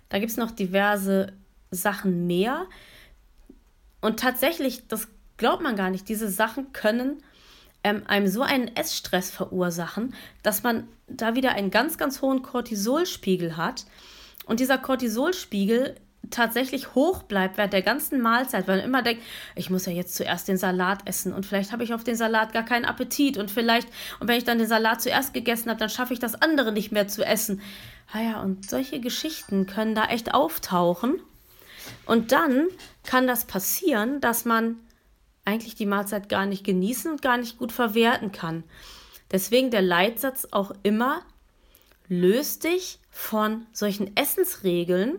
da 0.08 0.18
gibt 0.18 0.30
es 0.30 0.36
noch 0.36 0.50
diverse 0.50 1.32
Sachen 1.70 2.26
mehr. 2.26 2.66
Und 4.02 4.20
tatsächlich, 4.20 4.86
das 4.88 5.08
glaubt 5.38 5.62
man 5.62 5.76
gar 5.76 5.88
nicht, 5.88 6.08
diese 6.10 6.28
Sachen 6.28 6.74
können 6.74 7.22
ähm, 7.84 8.02
einem 8.06 8.28
so 8.28 8.42
einen 8.42 8.76
Essstress 8.76 9.30
verursachen, 9.30 10.14
dass 10.42 10.62
man 10.62 10.86
da 11.08 11.34
wieder 11.34 11.52
einen 11.52 11.70
ganz, 11.70 11.98
ganz 11.98 12.20
hohen 12.20 12.42
Cortisolspiegel 12.42 13.56
hat. 13.56 13.86
Und 14.44 14.60
dieser 14.60 14.78
Cortisolspiegel 14.78 15.96
tatsächlich 16.30 16.94
hoch 16.94 17.24
bleibt 17.24 17.58
während 17.58 17.72
der 17.72 17.82
ganzen 17.82 18.20
Mahlzeit, 18.20 18.68
weil 18.68 18.76
man 18.76 18.84
immer 18.84 19.02
denkt, 19.02 19.22
ich 19.56 19.70
muss 19.70 19.86
ja 19.86 19.92
jetzt 19.92 20.14
zuerst 20.14 20.48
den 20.48 20.56
Salat 20.56 21.00
essen 21.04 21.32
und 21.32 21.46
vielleicht 21.46 21.72
habe 21.72 21.82
ich 21.82 21.94
auf 21.94 22.04
den 22.04 22.16
Salat 22.16 22.52
gar 22.52 22.64
keinen 22.64 22.84
Appetit 22.84 23.38
und 23.38 23.50
vielleicht, 23.50 23.88
und 24.20 24.28
wenn 24.28 24.38
ich 24.38 24.44
dann 24.44 24.58
den 24.58 24.68
Salat 24.68 25.02
zuerst 25.02 25.34
gegessen 25.34 25.68
habe, 25.68 25.80
dann 25.80 25.90
schaffe 25.90 26.12
ich 26.12 26.20
das 26.20 26.40
andere 26.40 26.72
nicht 26.72 26.92
mehr 26.92 27.08
zu 27.08 27.24
essen. 27.24 27.60
Ah 28.12 28.20
ja, 28.20 28.40
und 28.40 28.70
solche 28.70 29.00
Geschichten 29.00 29.66
können 29.66 29.94
da 29.94 30.04
echt 30.06 30.32
auftauchen. 30.32 31.20
Und 32.06 32.32
dann 32.32 32.68
kann 33.04 33.26
das 33.26 33.44
passieren, 33.44 34.20
dass 34.20 34.44
man 34.44 34.78
eigentlich 35.44 35.74
die 35.74 35.86
Mahlzeit 35.86 36.28
gar 36.28 36.46
nicht 36.46 36.64
genießen 36.64 37.10
und 37.10 37.22
gar 37.22 37.36
nicht 37.36 37.58
gut 37.58 37.72
verwerten 37.72 38.32
kann. 38.32 38.64
Deswegen 39.30 39.70
der 39.70 39.82
Leitsatz 39.82 40.48
auch 40.50 40.72
immer, 40.82 41.22
löst 42.08 42.64
dich 42.64 42.98
von 43.10 43.66
solchen 43.72 44.16
Essensregeln 44.16 45.18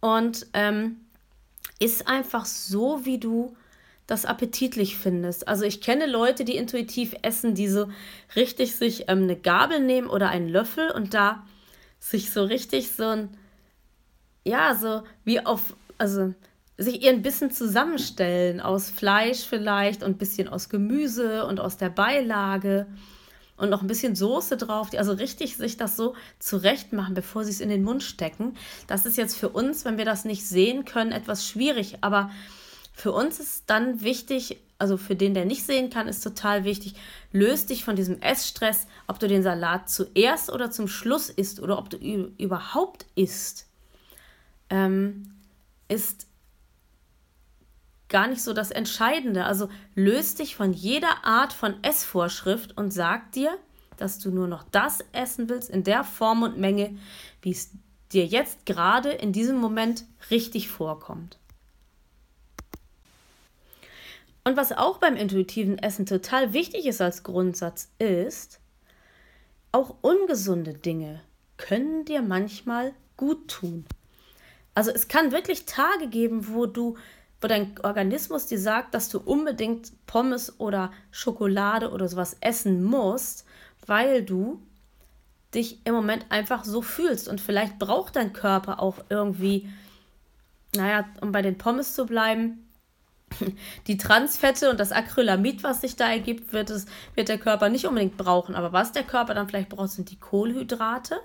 und 0.00 0.46
ähm, 0.52 1.00
ist 1.78 2.06
einfach 2.06 2.44
so, 2.44 3.04
wie 3.04 3.18
du 3.18 3.56
das 4.06 4.24
appetitlich 4.24 4.96
findest. 4.96 5.48
Also 5.48 5.64
ich 5.64 5.80
kenne 5.80 6.06
Leute, 6.06 6.44
die 6.44 6.56
intuitiv 6.56 7.14
essen, 7.22 7.54
die 7.54 7.68
so 7.68 7.88
richtig 8.36 8.74
sich 8.76 9.04
ähm, 9.08 9.24
eine 9.24 9.36
Gabel 9.36 9.80
nehmen 9.80 10.08
oder 10.08 10.30
einen 10.30 10.48
Löffel 10.48 10.90
und 10.90 11.14
da 11.14 11.46
sich 12.00 12.30
so 12.30 12.42
richtig 12.44 12.90
so 12.90 13.04
ein, 13.04 13.28
ja, 14.48 14.74
so 14.74 15.02
wie 15.24 15.44
auf, 15.44 15.76
also 15.98 16.34
sich 16.76 17.02
ihren 17.02 17.22
Bissen 17.22 17.50
zusammenstellen 17.50 18.60
aus 18.60 18.90
Fleisch 18.90 19.44
vielleicht 19.44 20.02
und 20.02 20.12
ein 20.12 20.18
bisschen 20.18 20.48
aus 20.48 20.68
Gemüse 20.68 21.44
und 21.44 21.60
aus 21.60 21.76
der 21.76 21.90
Beilage 21.90 22.86
und 23.56 23.70
noch 23.70 23.82
ein 23.82 23.88
bisschen 23.88 24.14
Soße 24.14 24.56
drauf, 24.56 24.90
die 24.90 24.98
also 24.98 25.12
richtig 25.12 25.56
sich 25.56 25.76
das 25.76 25.96
so 25.96 26.14
zurecht 26.38 26.92
machen, 26.92 27.14
bevor 27.14 27.44
sie 27.44 27.50
es 27.50 27.60
in 27.60 27.68
den 27.68 27.82
Mund 27.82 28.04
stecken. 28.04 28.56
Das 28.86 29.04
ist 29.04 29.16
jetzt 29.16 29.36
für 29.36 29.48
uns, 29.48 29.84
wenn 29.84 29.98
wir 29.98 30.04
das 30.04 30.24
nicht 30.24 30.46
sehen 30.46 30.84
können, 30.84 31.10
etwas 31.10 31.46
schwierig, 31.46 31.98
aber 32.00 32.30
für 32.94 33.12
uns 33.12 33.40
ist 33.40 33.64
dann 33.66 34.00
wichtig, 34.00 34.58
also 34.78 34.96
für 34.96 35.16
den, 35.16 35.34
der 35.34 35.44
nicht 35.44 35.64
sehen 35.64 35.90
kann, 35.90 36.08
ist 36.08 36.22
total 36.22 36.64
wichtig, 36.64 36.94
löst 37.32 37.70
dich 37.70 37.84
von 37.84 37.96
diesem 37.96 38.20
Essstress, 38.20 38.86
ob 39.08 39.18
du 39.18 39.26
den 39.26 39.42
Salat 39.42 39.90
zuerst 39.90 40.50
oder 40.50 40.70
zum 40.70 40.86
Schluss 40.86 41.28
isst 41.28 41.60
oder 41.60 41.78
ob 41.78 41.90
du 41.90 41.96
überhaupt 41.96 43.06
isst, 43.16 43.67
ähm, 44.70 45.34
ist 45.88 46.26
gar 48.08 48.26
nicht 48.26 48.42
so 48.42 48.52
das 48.52 48.70
Entscheidende. 48.70 49.44
Also 49.44 49.68
löst 49.94 50.38
dich 50.38 50.56
von 50.56 50.72
jeder 50.72 51.24
Art 51.24 51.52
von 51.52 51.82
Essvorschrift 51.82 52.76
und 52.76 52.92
sag 52.92 53.32
dir, 53.32 53.58
dass 53.96 54.18
du 54.18 54.30
nur 54.30 54.48
noch 54.48 54.64
das 54.70 55.04
essen 55.12 55.48
willst 55.48 55.70
in 55.70 55.84
der 55.84 56.04
Form 56.04 56.42
und 56.42 56.58
Menge, 56.58 56.96
wie 57.42 57.50
es 57.50 57.70
dir 58.12 58.24
jetzt 58.24 58.64
gerade 58.64 59.10
in 59.10 59.32
diesem 59.32 59.58
Moment 59.58 60.04
richtig 60.30 60.68
vorkommt. 60.68 61.38
Und 64.44 64.56
was 64.56 64.72
auch 64.72 64.96
beim 64.96 65.16
intuitiven 65.16 65.76
Essen 65.78 66.06
total 66.06 66.54
wichtig 66.54 66.86
ist 66.86 67.02
als 67.02 67.22
Grundsatz 67.22 67.90
ist, 67.98 68.60
auch 69.72 69.96
ungesunde 70.00 70.72
Dinge 70.72 71.20
können 71.58 72.06
dir 72.06 72.22
manchmal 72.22 72.94
gut 73.18 73.48
tun. 73.48 73.84
Also 74.78 74.92
es 74.92 75.08
kann 75.08 75.32
wirklich 75.32 75.66
Tage 75.66 76.06
geben, 76.06 76.54
wo 76.54 76.64
du, 76.64 76.96
wo 77.40 77.48
dein 77.48 77.74
Organismus 77.82 78.46
dir 78.46 78.60
sagt, 78.60 78.94
dass 78.94 79.08
du 79.08 79.18
unbedingt 79.18 79.90
Pommes 80.06 80.60
oder 80.60 80.92
Schokolade 81.10 81.90
oder 81.90 82.06
sowas 82.06 82.36
essen 82.38 82.84
musst, 82.84 83.44
weil 83.86 84.22
du 84.22 84.62
dich 85.52 85.84
im 85.84 85.94
Moment 85.94 86.26
einfach 86.28 86.64
so 86.64 86.80
fühlst. 86.80 87.26
Und 87.26 87.40
vielleicht 87.40 87.80
braucht 87.80 88.14
dein 88.14 88.32
Körper 88.32 88.80
auch 88.80 88.98
irgendwie, 89.08 89.68
naja, 90.76 91.08
um 91.22 91.32
bei 91.32 91.42
den 91.42 91.58
Pommes 91.58 91.94
zu 91.94 92.06
bleiben, 92.06 92.64
die 93.88 93.96
Transfette 93.96 94.70
und 94.70 94.78
das 94.78 94.92
Acrylamid, 94.92 95.64
was 95.64 95.80
sich 95.80 95.96
da 95.96 96.08
ergibt, 96.08 96.52
wird, 96.52 96.70
es, 96.70 96.86
wird 97.16 97.28
der 97.28 97.38
Körper 97.38 97.68
nicht 97.68 97.86
unbedingt 97.86 98.16
brauchen. 98.16 98.54
Aber 98.54 98.72
was 98.72 98.92
der 98.92 99.02
Körper 99.02 99.34
dann 99.34 99.48
vielleicht 99.48 99.70
braucht, 99.70 99.90
sind 99.90 100.12
die 100.12 100.20
Kohlenhydrate. 100.20 101.16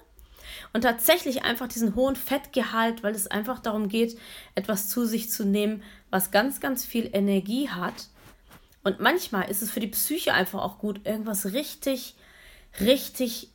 Und 0.74 0.82
tatsächlich 0.82 1.44
einfach 1.44 1.68
diesen 1.68 1.96
hohen 1.96 2.16
Fettgehalt, 2.16 3.04
weil 3.04 3.16
es 3.16 3.28
einfach 3.28 3.60
darum 3.60 3.90
geht, 3.90 4.18
etwas 4.56 4.90
zu 4.90 5.06
sich 5.06 5.30
zu 5.30 5.46
nehmen, 5.46 5.84
was 6.10 6.32
ganz, 6.32 6.60
ganz 6.60 6.86
viel 6.86 7.10
Energie 7.14 7.70
hat. 7.70 8.08
Und 8.84 9.00
manchmal 9.00 9.50
ist 9.50 9.62
es 9.62 9.72
für 9.72 9.80
die 9.80 9.88
Psyche 9.88 10.34
einfach 10.34 10.62
auch 10.62 10.78
gut, 10.78 11.06
irgendwas 11.06 11.54
richtig, 11.54 12.16
richtig 12.80 13.50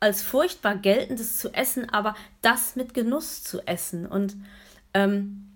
als 0.00 0.22
furchtbar 0.22 0.76
geltendes 0.76 1.38
zu 1.38 1.52
essen, 1.54 1.90
aber 1.90 2.14
das 2.42 2.76
mit 2.76 2.94
Genuss 2.94 3.42
zu 3.42 3.66
essen. 3.66 4.06
Und 4.06 4.36
ähm, 4.94 5.48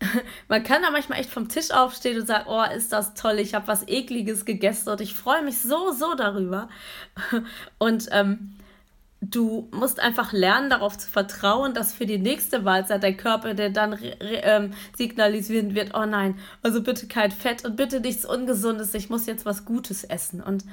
man 0.48 0.62
kann 0.62 0.82
da 0.82 0.90
manchmal 0.90 1.20
echt 1.20 1.30
vom 1.30 1.48
Tisch 1.48 1.70
aufstehen 1.70 2.20
und 2.20 2.26
sagen, 2.26 2.46
oh, 2.48 2.64
ist 2.74 2.92
das 2.92 3.14
toll, 3.14 3.38
ich 3.38 3.54
habe 3.54 3.68
was 3.68 3.86
Ekliges 3.86 4.44
gegessen 4.44 4.90
und 4.90 5.00
ich 5.00 5.14
freue 5.14 5.42
mich 5.42 5.58
so, 5.58 5.92
so 5.92 6.14
darüber. 6.14 6.68
Und 7.78 8.08
ähm, 8.12 8.54
du 9.20 9.68
musst 9.70 10.00
einfach 10.00 10.32
lernen, 10.32 10.70
darauf 10.70 10.96
zu 10.96 11.08
vertrauen, 11.08 11.74
dass 11.74 11.92
für 11.92 12.06
die 12.06 12.18
nächste 12.18 12.60
Mahlzeit 12.60 13.02
dein 13.02 13.16
Körper 13.16 13.54
der 13.54 13.70
dann 13.70 13.98
ähm, 14.20 14.72
signalisieren 14.96 15.74
wird, 15.74 15.94
oh 15.94 16.06
nein, 16.06 16.38
also 16.62 16.82
bitte 16.82 17.06
kein 17.06 17.30
Fett 17.30 17.64
und 17.64 17.76
bitte 17.76 18.00
nichts 18.00 18.24
Ungesundes, 18.24 18.94
ich 18.94 19.10
muss 19.10 19.26
jetzt 19.26 19.44
was 19.44 19.64
Gutes 19.64 20.04
essen. 20.04 20.42
Und 20.42 20.64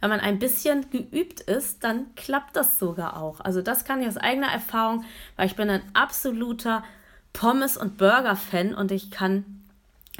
wenn 0.00 0.10
man 0.10 0.20
ein 0.20 0.38
bisschen 0.38 0.88
geübt 0.90 1.40
ist, 1.40 1.82
dann 1.82 2.14
klappt 2.14 2.54
das 2.54 2.78
sogar 2.78 3.20
auch. 3.20 3.40
Also 3.40 3.62
das 3.62 3.84
kann 3.84 4.00
ich 4.00 4.06
aus 4.06 4.16
eigener 4.16 4.52
Erfahrung, 4.52 5.04
weil 5.36 5.46
ich 5.46 5.56
bin 5.56 5.68
ein 5.68 5.82
absoluter 5.92 6.84
Pommes- 7.32 7.76
und 7.76 7.98
Burger-Fan 7.98 8.74
und 8.74 8.92
ich 8.92 9.10
kann 9.10 9.44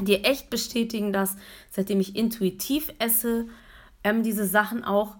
dir 0.00 0.24
echt 0.24 0.50
bestätigen, 0.50 1.12
dass 1.12 1.36
seitdem 1.70 2.00
ich 2.00 2.16
intuitiv 2.16 2.92
esse, 2.98 3.46
ähm, 4.02 4.24
diese 4.24 4.46
Sachen 4.46 4.84
auch 4.84 5.16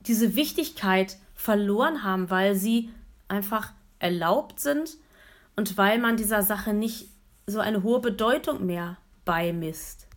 diese 0.00 0.36
Wichtigkeit 0.36 1.18
verloren 1.46 2.02
haben, 2.02 2.28
weil 2.28 2.56
sie 2.56 2.90
einfach 3.28 3.72
erlaubt 4.00 4.58
sind 4.58 4.96
und 5.54 5.78
weil 5.78 6.00
man 6.00 6.16
dieser 6.16 6.42
Sache 6.42 6.74
nicht 6.74 7.08
so 7.46 7.60
eine 7.60 7.84
hohe 7.84 8.00
Bedeutung 8.00 8.66
mehr 8.66 8.96
beimisst. 9.24 10.08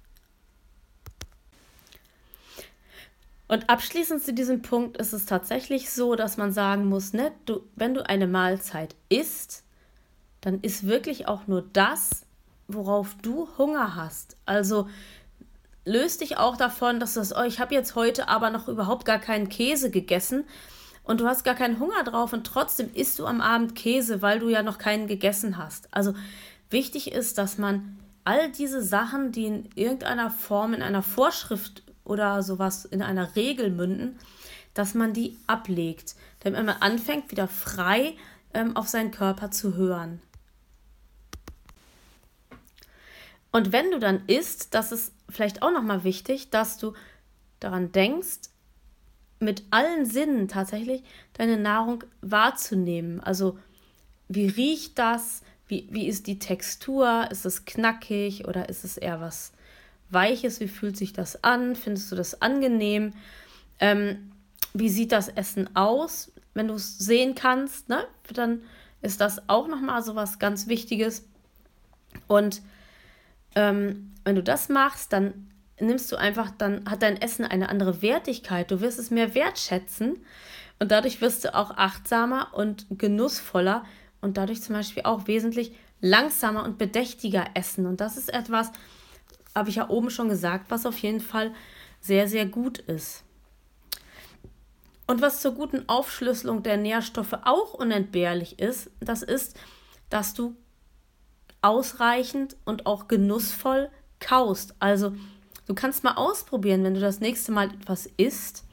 Und 3.48 3.69
abschließend 3.69 4.24
zu 4.24 4.33
diesem 4.33 4.63
Punkt 4.63 4.98
ist 4.98 5.13
es 5.13 5.27
tatsächlich 5.27 5.91
so, 5.91 6.15
dass 6.15 6.38
man 6.38 6.51
sagen 6.51 6.86
muss, 6.86 7.13
ne, 7.13 7.32
du, 7.45 7.62
wenn 7.75 7.93
du 7.93 8.10
eine 8.10 8.25
Mahlzeit 8.25 8.95
isst, 9.10 9.63
dann 10.41 10.60
ist 10.62 10.88
wirklich 10.88 11.27
auch 11.27 11.45
nur 11.45 11.62
das, 11.73 12.25
worauf 12.67 13.15
du 13.21 13.47
Hunger 13.60 13.95
hast. 13.95 14.36
Also 14.47 14.89
löst 15.86 16.21
dich 16.21 16.38
auch 16.38 16.58
davon, 16.58 16.99
dass 16.99 17.13
sagst, 17.13 17.36
oh, 17.38 17.43
ich 17.43 17.60
habe 17.60 17.75
jetzt 17.75 17.93
heute 17.93 18.30
aber 18.30 18.49
noch 18.49 18.67
überhaupt 18.67 19.06
gar 19.06 19.19
keinen 19.19 19.47
Käse 19.47 19.91
gegessen 19.91 20.45
und 21.10 21.22
du 21.22 21.26
hast 21.26 21.43
gar 21.43 21.56
keinen 21.56 21.80
Hunger 21.80 22.04
drauf 22.04 22.34
und 22.34 22.45
trotzdem 22.45 22.93
isst 22.93 23.17
du 23.17 23.26
am 23.26 23.41
Abend 23.41 23.74
Käse, 23.74 24.22
weil 24.22 24.38
du 24.38 24.48
ja 24.48 24.62
noch 24.62 24.78
keinen 24.78 25.08
gegessen 25.08 25.58
hast. 25.58 25.91
Also 25.91 26.13
wichtig 26.69 27.12
ist, 27.12 27.39
dass 27.39 27.58
man 27.58 27.98
all 28.26 28.52
diese 28.52 28.84
Sachen, 28.84 29.32
die 29.32 29.48
in 29.48 29.69
irgendeiner 29.74 30.30
Form, 30.30 30.76
in 30.76 30.84
einer 30.84 31.02
Vorschrift 31.02 31.82
oder 32.04 32.43
sowas, 32.43 32.86
in 32.86 33.02
einer 33.02 33.36
Regel 33.36 33.72
münden, 33.72 34.19
dass 34.76 34.93
man 34.93 35.13
die 35.13 35.36
ablegt, 35.48 36.13
damit 36.41 36.63
man 36.63 36.78
anfängt, 36.80 37.32
wieder 37.32 37.48
frei 37.48 38.15
ähm, 38.54 38.78
auf 38.78 38.88
seinen 38.88 39.10
Körper 39.10 39.50
zu 39.50 39.74
hören. 39.74 40.22
Und 43.52 43.72
wenn 43.72 43.89
du 43.89 43.98
dann 43.98 44.28
isst, 44.28 44.76
das 44.76 44.91
ist 44.91 45.12
vielleicht 45.28 45.63
auch 45.63 45.72
nochmal 45.72 46.04
wichtig, 46.04 46.52
dass 46.52 46.78
du 46.78 46.93
daran 47.60 47.91
denkst, 47.91 48.52
mit 49.39 49.63
allen 49.71 50.06
Sinnen 50.06 50.47
tatsächlich 50.47 51.04
deine 51.34 51.58
Nahrung 51.58 52.04
wahrzunehmen. 52.21 53.21
Also 53.21 53.58
wie 54.28 54.47
riecht 54.47 54.99
das? 54.99 55.41
Wie, 55.67 55.88
wie 55.91 56.08
ist 56.08 56.28
die 56.28 56.39
Textur? 56.39 57.28
Ist 57.32 57.45
es 57.45 57.65
knackig 57.65 58.47
oder 58.47 58.69
ist 58.69 58.84
es 58.84 58.97
eher 58.97 59.21
was 59.21 59.54
Weiches? 60.10 60.60
Wie 60.60 60.67
fühlt 60.67 60.97
sich 60.97 61.13
das 61.13 61.43
an? 61.43 61.75
Findest 61.75 62.12
du 62.12 62.15
das 62.15 62.41
angenehm? 62.41 63.13
Ähm, 63.80 64.32
wie 64.73 64.89
sieht 64.89 65.12
das 65.12 65.30
Essen 65.30 65.75
aus? 65.75 66.32
Wenn 66.54 66.67
du 66.67 66.73
es 66.75 66.97
sehen 66.97 67.36
kannst, 67.36 67.89
ne, 67.89 68.06
dann 68.34 68.62
ist 69.02 69.21
das 69.21 69.47
auch 69.47 69.67
nochmal 69.67 70.04
so 70.04 70.15
was 70.15 70.39
ganz 70.39 70.67
Wichtiges. 70.67 71.28
Und 72.28 72.62
ähm, 73.56 74.12
wenn 74.23 74.36
du 74.36 74.43
das 74.43 74.69
machst, 74.69 75.13
dann 75.13 75.48
nimmst 75.79 76.11
du 76.11 76.15
einfach, 76.15 76.51
dann 76.57 76.89
hat 76.89 77.01
dein 77.01 77.21
Essen 77.21 77.45
eine 77.45 77.69
andere 77.69 78.01
Wertigkeit. 78.01 78.69
Du 78.71 78.81
wirst 78.81 78.99
es 78.99 79.11
mehr 79.11 79.33
wertschätzen 79.35 80.17
und 80.79 80.91
dadurch 80.91 81.21
wirst 81.21 81.45
du 81.45 81.55
auch 81.55 81.71
achtsamer 81.71 82.53
und 82.53 82.85
genussvoller 82.89 83.85
und 84.21 84.37
dadurch 84.37 84.61
zum 84.61 84.75
Beispiel 84.75 85.03
auch 85.03 85.27
wesentlich 85.27 85.73
langsamer 86.01 86.63
und 86.63 86.77
bedächtiger 86.77 87.45
essen. 87.53 87.85
Und 87.85 88.01
das 88.01 88.17
ist 88.17 88.33
etwas, 88.33 88.71
habe 89.55 89.69
ich 89.69 89.75
ja 89.75 89.89
oben 89.89 90.09
schon 90.09 90.29
gesagt, 90.29 90.69
was 90.69 90.85
auf 90.85 90.97
jeden 90.99 91.21
Fall 91.21 91.53
sehr, 91.99 92.27
sehr 92.27 92.45
gut 92.45 92.77
ist. 92.79 93.23
Und 95.07 95.21
was 95.21 95.41
zur 95.41 95.53
guten 95.53 95.89
Aufschlüsselung 95.89 96.61
der 96.61 96.77
Nährstoffe 96.77 97.33
auch 97.43 97.73
unentbehrlich 97.73 98.59
ist, 98.59 98.91
das 98.99 99.23
ist, 99.23 99.57
dass 100.09 100.33
du 100.33 100.55
ausreichend 101.61 102.55
und 102.63 102.85
auch 102.85 103.07
genussvoll 103.07 103.89
kaust. 104.19 104.75
Also 104.79 105.13
du 105.69 105.75
kannst 105.75 106.03
mal 106.03 106.15
ausprobieren, 106.15 106.84
wenn 106.84 106.95
du 106.95 106.99
das 106.99 107.19
nächste 107.19 107.51
Mal 107.51 107.67
etwas 107.67 108.08
isst, 108.17 108.65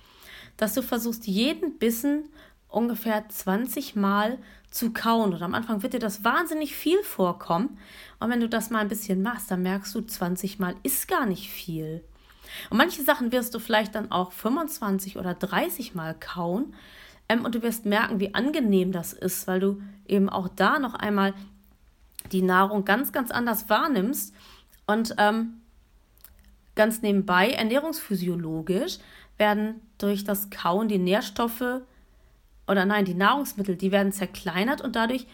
dass 0.56 0.72
du 0.72 0.82
versuchst, 0.82 1.26
jeden 1.26 1.78
Bissen 1.78 2.30
ungefähr 2.68 3.28
20 3.28 3.96
Mal 3.96 4.38
zu 4.70 4.94
kauen. 4.94 5.35
Und 5.35 5.42
am 5.42 5.54
Anfang 5.54 5.82
wird 5.82 5.92
dir 5.92 5.98
das 5.98 6.24
wahnsinnig 6.24 6.74
viel 6.74 7.02
vorkommen. 7.02 7.78
Und 8.18 8.30
wenn 8.30 8.40
du 8.40 8.48
das 8.48 8.70
mal 8.70 8.78
ein 8.78 8.88
bisschen 8.88 9.20
machst, 9.20 9.50
dann 9.50 9.62
merkst 9.62 9.94
du, 9.94 10.00
20 10.00 10.59
Mal 10.59 10.74
ist 10.82 11.06
gar 11.06 11.26
nicht 11.26 11.50
viel. 11.50 12.02
Und 12.70 12.78
manche 12.78 13.02
Sachen 13.02 13.30
wirst 13.30 13.54
du 13.54 13.59
vielleicht 13.59 13.94
dann 13.94 14.11
auch 14.11 14.32
25 14.32 15.18
oder 15.18 15.35
30 15.35 15.94
Mal 15.94 16.14
kauen. 16.14 16.74
Ähm, 17.28 17.44
und 17.44 17.54
du 17.54 17.62
wirst 17.62 17.85
merken, 17.85 18.20
wie 18.20 18.35
angenehm 18.35 18.90
das 18.90 19.12
ist, 19.12 19.46
weil 19.46 19.61
du 19.61 19.82
eben 20.06 20.30
auch 20.30 20.48
da 20.48 20.78
noch 20.78 20.94
einmal 20.94 21.35
die 22.32 22.42
Nahrung 22.42 22.87
ganz, 22.87 23.12
ganz 23.12 23.30
anders 23.30 23.68
wahrnimmst. 23.68 24.35
Und 24.87 25.14
ähm, 25.18 25.61
ganz 26.76 27.02
nebenbei, 27.02 27.50
ernährungsphysiologisch, 27.50 28.98
werden 29.38 29.80
durch 29.98 30.24
das 30.24 30.50
Kauen 30.50 30.88
die 30.88 30.98
Nährstoffe 30.98 31.82
oder 32.68 32.84
nein, 32.84 33.04
die 33.04 33.14
Nahrungsmittel, 33.14 33.76
die 33.76 33.92
werden 33.92 34.12
zerkleinert 34.12 34.80
und 34.80 34.96
dadurch 34.96 35.26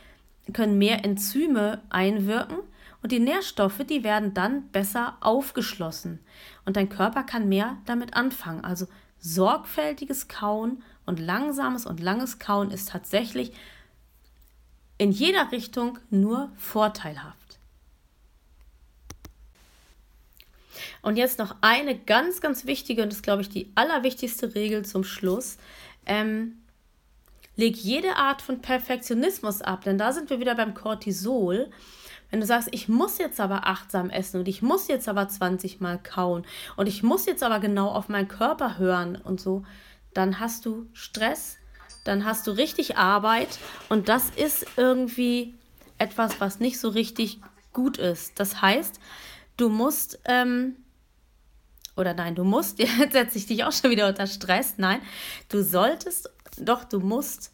können 0.53 0.79
mehr 0.79 1.05
Enzyme 1.05 1.83
einwirken 1.91 2.59
und 3.03 3.13
die 3.13 3.21
Nährstoffe, 3.21 3.85
die 3.89 4.05
werden 4.05 4.35
dann 4.35 4.69
besser 4.69 5.17
aufgeschlossen 5.21 6.21
und 6.65 6.77
dein 6.77 6.89
Körper 6.89 7.23
kann 7.23 7.49
mehr 7.49 7.79
damit 7.87 8.15
anfangen. 8.15 8.65
Also 8.65 8.87
sorgfältiges 9.19 10.29
Kauen 10.29 10.83
und 11.07 11.21
langsames 11.21 11.87
und 11.87 12.01
langes 12.01 12.39
Kauen 12.39 12.71
ist 12.71 12.89
tatsächlich 12.89 13.53
in 14.99 15.11
jeder 15.11 15.51
Richtung 15.51 15.99
nur 16.11 16.51
vorteilhaft. 16.57 17.42
Und 21.03 21.17
jetzt 21.17 21.39
noch 21.39 21.57
eine 21.61 21.99
ganz, 21.99 22.41
ganz 22.41 22.65
wichtige 22.65 23.03
und 23.03 23.09
das 23.09 23.19
ist, 23.19 23.25
glaube 23.25 23.43
ich, 23.43 23.49
die 23.49 23.73
allerwichtigste 23.75 24.55
Regel 24.55 24.85
zum 24.85 25.03
Schluss. 25.03 25.59
Ähm, 26.07 26.63
leg 27.57 27.77
jede 27.77 28.17
Art 28.17 28.41
von 28.41 28.63
Perfektionismus 28.63 29.63
ab, 29.63 29.83
denn 29.85 29.99
da 29.99 30.13
sind 30.13 30.31
wir 30.31 30.41
wieder 30.41 30.55
beim 30.55 30.75
Cortisol. 30.75 31.71
Wenn 32.31 32.41
du 32.41 32.47
sagst, 32.47 32.69
ich 32.73 32.89
muss 32.89 33.19
jetzt 33.19 33.41
aber 33.41 33.67
achtsam 33.67 34.09
essen 34.09 34.41
und 34.41 34.49
ich 34.49 34.63
muss 34.63 34.89
jetzt 34.89 35.09
aber 35.09 35.29
20 35.29 35.81
Mal 35.81 35.99
kauen 35.99 36.47
und 36.77 36.87
ich 36.87 37.03
muss 37.03 37.27
jetzt 37.27 37.43
aber 37.43 37.59
genau 37.59 37.89
auf 37.89 38.09
meinen 38.09 38.29
Körper 38.29 38.79
hören 38.79 39.17
und 39.17 39.41
so, 39.41 39.65
dann 40.15 40.41
hast 40.41 40.65
du 40.65 40.87
Stress, 40.93 41.59
dann 42.05 42.25
hast 42.25 42.47
du 42.47 42.53
richtig 42.53 42.97
Arbeit 42.97 43.59
und 43.89 44.09
das 44.09 44.31
ist 44.31 44.67
irgendwie 44.77 45.55
etwas, 45.99 46.41
was 46.41 46.59
nicht 46.59 46.81
so 46.81 46.89
richtig 46.89 47.41
gut 47.73 47.99
ist. 47.99 48.39
Das 48.41 48.63
heißt, 48.63 48.99
du 49.57 49.69
musst, 49.69 50.19
ähm, 50.25 50.77
oder 51.97 52.15
nein, 52.15 52.35
du 52.35 52.45
musst, 52.45 52.79
jetzt 52.79 53.13
setze 53.13 53.39
ich 53.39 53.47
dich 53.47 53.65
auch 53.65 53.73
schon 53.73 53.91
wieder 53.91 54.09
unter 54.09 54.27
Stress, 54.27 54.75
nein, 54.77 55.01
du 55.49 55.63
solltest, 55.63 56.31
doch, 56.59 56.85
du 56.85 57.01
musst 57.01 57.53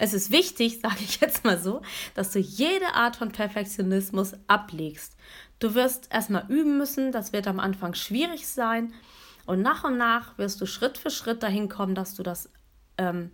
es 0.00 0.14
ist 0.14 0.32
wichtig, 0.32 0.80
sage 0.82 0.96
ich 1.00 1.20
jetzt 1.20 1.44
mal 1.44 1.58
so, 1.58 1.82
dass 2.14 2.32
du 2.32 2.40
jede 2.40 2.94
Art 2.94 3.16
von 3.16 3.30
Perfektionismus 3.30 4.32
ablegst. 4.48 5.16
Du 5.58 5.74
wirst 5.74 6.08
erstmal 6.10 6.46
üben 6.48 6.78
müssen, 6.78 7.12
das 7.12 7.32
wird 7.32 7.46
am 7.46 7.60
Anfang 7.60 7.94
schwierig 7.94 8.48
sein. 8.48 8.94
Und 9.44 9.60
nach 9.62 9.84
und 9.84 9.98
nach 9.98 10.38
wirst 10.38 10.60
du 10.60 10.66
Schritt 10.66 10.96
für 10.96 11.10
Schritt 11.10 11.42
dahin 11.42 11.68
kommen, 11.68 11.94
dass 11.94 12.14
du 12.14 12.22
das 12.22 12.48
ähm, 12.96 13.30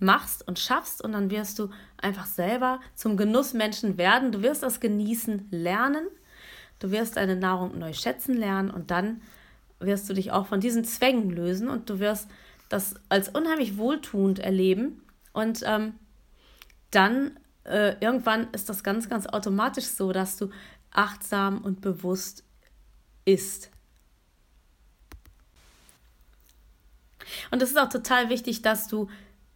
machst 0.00 0.46
und 0.48 0.58
schaffst. 0.58 1.02
Und 1.02 1.12
dann 1.12 1.30
wirst 1.30 1.60
du 1.60 1.70
einfach 1.96 2.26
selber 2.26 2.80
zum 2.96 3.16
Genussmenschen 3.16 3.98
werden. 3.98 4.32
Du 4.32 4.42
wirst 4.42 4.64
das 4.64 4.80
Genießen 4.80 5.46
lernen, 5.52 6.08
du 6.80 6.90
wirst 6.90 7.16
deine 7.16 7.36
Nahrung 7.36 7.78
neu 7.78 7.92
schätzen 7.92 8.34
lernen. 8.34 8.70
Und 8.70 8.90
dann 8.90 9.22
wirst 9.80 10.08
du 10.08 10.14
dich 10.14 10.32
auch 10.32 10.46
von 10.46 10.60
diesen 10.60 10.84
Zwängen 10.84 11.30
lösen 11.30 11.68
und 11.68 11.88
du 11.88 12.00
wirst 12.00 12.28
das 12.68 12.94
als 13.08 13.28
unheimlich 13.28 13.76
wohltuend 13.76 14.38
erleben 14.38 15.02
und 15.32 15.62
ähm, 15.64 15.94
dann 16.90 17.38
äh, 17.64 17.96
irgendwann 18.00 18.48
ist 18.52 18.68
das 18.68 18.82
ganz, 18.82 19.08
ganz 19.08 19.26
automatisch 19.26 19.86
so, 19.86 20.12
dass 20.12 20.36
du 20.36 20.50
achtsam 20.90 21.62
und 21.62 21.80
bewusst 21.80 22.44
isst. 23.24 23.70
Und 27.50 27.62
es 27.62 27.70
ist 27.70 27.78
auch 27.78 27.90
total 27.90 28.30
wichtig, 28.30 28.62
dass 28.62 28.88
du 28.88 29.08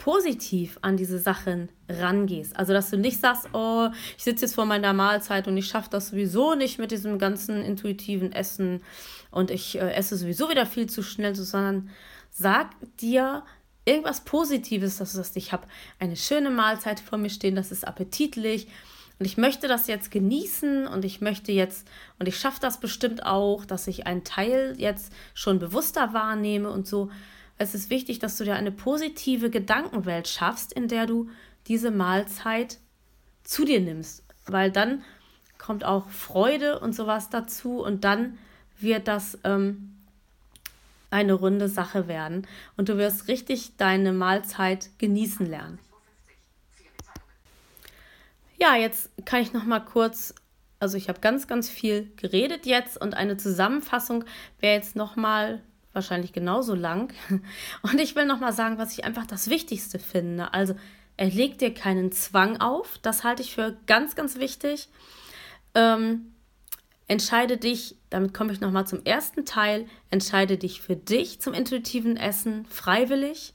positiv 0.02 0.80
an 0.82 0.96
diese 0.96 1.20
Sachen 1.20 1.68
rangehst. 1.88 2.56
Also, 2.56 2.72
dass 2.72 2.90
du 2.90 2.96
nicht 2.96 3.20
sagst, 3.20 3.48
oh, 3.52 3.88
ich 4.16 4.24
sitze 4.24 4.46
jetzt 4.46 4.56
vor 4.56 4.64
meiner 4.64 4.92
Mahlzeit 4.92 5.46
und 5.46 5.56
ich 5.56 5.68
schaffe 5.68 5.90
das 5.90 6.08
sowieso 6.08 6.56
nicht 6.56 6.80
mit 6.80 6.90
diesem 6.90 7.20
ganzen 7.20 7.62
intuitiven 7.62 8.32
Essen 8.32 8.82
und 9.30 9.52
ich 9.52 9.76
äh, 9.76 9.92
esse 9.92 10.16
sowieso 10.16 10.48
wieder 10.50 10.66
viel 10.66 10.88
zu 10.88 11.04
schnell, 11.04 11.36
sondern 11.36 11.88
sag 12.30 12.70
dir, 13.00 13.44
irgendwas 13.84 14.22
Positives, 14.24 14.98
dass 14.98 15.12
du 15.12 15.18
sagst, 15.18 15.36
ich 15.36 15.52
habe 15.52 15.68
eine 16.00 16.16
schöne 16.16 16.50
Mahlzeit 16.50 16.98
vor 16.98 17.16
mir 17.18 17.30
stehen, 17.30 17.54
das 17.54 17.70
ist 17.70 17.86
appetitlich 17.86 18.66
und 19.20 19.26
ich 19.26 19.36
möchte 19.36 19.68
das 19.68 19.86
jetzt 19.86 20.10
genießen 20.10 20.88
und 20.88 21.04
ich 21.04 21.20
möchte 21.20 21.52
jetzt, 21.52 21.86
und 22.18 22.26
ich 22.26 22.36
schaffe 22.38 22.58
das 22.60 22.80
bestimmt 22.80 23.24
auch, 23.24 23.64
dass 23.64 23.86
ich 23.86 24.04
einen 24.04 24.24
Teil 24.24 24.74
jetzt 24.78 25.12
schon 25.32 25.60
bewusster 25.60 26.12
wahrnehme 26.12 26.70
und 26.70 26.88
so. 26.88 27.08
Es 27.58 27.74
ist 27.74 27.90
wichtig, 27.90 28.18
dass 28.18 28.36
du 28.36 28.44
dir 28.44 28.54
eine 28.54 28.72
positive 28.72 29.50
Gedankenwelt 29.50 30.28
schaffst, 30.28 30.72
in 30.72 30.88
der 30.88 31.06
du 31.06 31.30
diese 31.68 31.90
Mahlzeit 31.90 32.78
zu 33.44 33.64
dir 33.64 33.80
nimmst, 33.80 34.24
weil 34.46 34.70
dann 34.70 35.04
kommt 35.58 35.84
auch 35.84 36.08
Freude 36.08 36.80
und 36.80 36.92
sowas 36.94 37.30
dazu 37.30 37.82
und 37.82 38.04
dann 38.04 38.38
wird 38.78 39.06
das 39.06 39.38
ähm, 39.44 39.96
eine 41.10 41.34
runde 41.34 41.68
Sache 41.68 42.08
werden 42.08 42.46
und 42.76 42.88
du 42.88 42.96
wirst 42.96 43.28
richtig 43.28 43.76
deine 43.76 44.12
Mahlzeit 44.12 44.90
genießen 44.98 45.46
lernen. 45.46 45.78
Ja, 48.58 48.76
jetzt 48.76 49.10
kann 49.24 49.42
ich 49.42 49.52
noch 49.52 49.64
mal 49.64 49.80
kurz, 49.80 50.34
also 50.78 50.96
ich 50.96 51.08
habe 51.08 51.20
ganz, 51.20 51.46
ganz 51.46 51.68
viel 51.68 52.10
geredet 52.16 52.64
jetzt 52.64 53.00
und 53.00 53.14
eine 53.14 53.36
Zusammenfassung 53.36 54.24
wäre 54.60 54.74
jetzt 54.74 54.96
noch 54.96 55.16
mal 55.16 55.60
wahrscheinlich 55.92 56.32
genauso 56.32 56.74
lang. 56.74 57.12
Und 57.82 58.00
ich 58.00 58.16
will 58.16 58.26
noch 58.26 58.40
mal 58.40 58.52
sagen, 58.52 58.78
was 58.78 58.92
ich 58.92 59.04
einfach 59.04 59.26
das 59.26 59.48
Wichtigste 59.50 59.98
finde. 59.98 60.52
Also 60.52 60.74
er 61.16 61.28
legt 61.28 61.60
dir 61.60 61.74
keinen 61.74 62.12
Zwang 62.12 62.60
auf, 62.60 62.98
das 63.02 63.24
halte 63.24 63.42
ich 63.42 63.54
für 63.54 63.76
ganz, 63.86 64.14
ganz 64.14 64.36
wichtig. 64.36 64.88
Ähm, 65.74 66.32
Entscheide 67.12 67.58
dich, 67.58 67.96
damit 68.08 68.32
komme 68.32 68.54
ich 68.54 68.62
nochmal 68.62 68.86
zum 68.86 69.04
ersten 69.04 69.44
Teil, 69.44 69.86
entscheide 70.10 70.56
dich 70.56 70.80
für 70.80 70.96
dich 70.96 71.42
zum 71.42 71.52
intuitiven 71.52 72.16
Essen 72.16 72.64
freiwillig. 72.64 73.52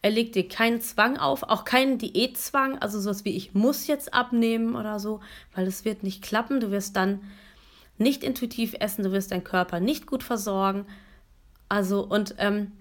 Er 0.00 0.10
legt 0.10 0.34
dir 0.34 0.48
keinen 0.48 0.80
Zwang 0.80 1.18
auf, 1.18 1.42
auch 1.42 1.64
keinen 1.64 1.98
Diätzwang, 1.98 2.78
also 2.78 2.98
sowas 2.98 3.26
wie 3.26 3.36
ich 3.36 3.52
muss 3.52 3.86
jetzt 3.86 4.14
abnehmen 4.14 4.76
oder 4.76 4.98
so, 4.98 5.20
weil 5.54 5.66
es 5.66 5.84
wird 5.84 6.04
nicht 6.04 6.22
klappen. 6.22 6.58
Du 6.58 6.70
wirst 6.70 6.96
dann 6.96 7.20
nicht 7.98 8.24
intuitiv 8.24 8.74
essen, 8.80 9.02
du 9.02 9.12
wirst 9.12 9.30
deinen 9.30 9.44
Körper 9.44 9.78
nicht 9.78 10.06
gut 10.06 10.22
versorgen. 10.22 10.86
Also 11.68 12.02
und 12.02 12.34
ähm, 12.38 12.72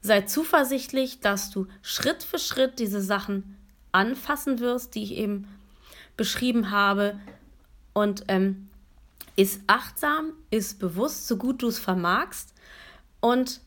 sei 0.00 0.22
zuversichtlich, 0.22 1.20
dass 1.20 1.50
du 1.50 1.66
Schritt 1.82 2.22
für 2.22 2.38
Schritt 2.38 2.78
diese 2.78 3.00
Sachen 3.00 3.56
anfassen 3.92 4.60
wirst, 4.60 4.94
die 4.94 5.02
ich 5.02 5.12
eben 5.12 5.48
beschrieben 6.16 6.70
habe. 6.70 7.18
Und 7.92 8.24
ähm, 8.28 8.68
ist 9.36 9.62
achtsam, 9.66 10.32
ist 10.50 10.78
bewusst, 10.78 11.26
so 11.26 11.36
gut 11.36 11.62
du 11.62 11.68
es 11.68 11.78
vermagst. 11.78 12.54
Und 13.20 13.60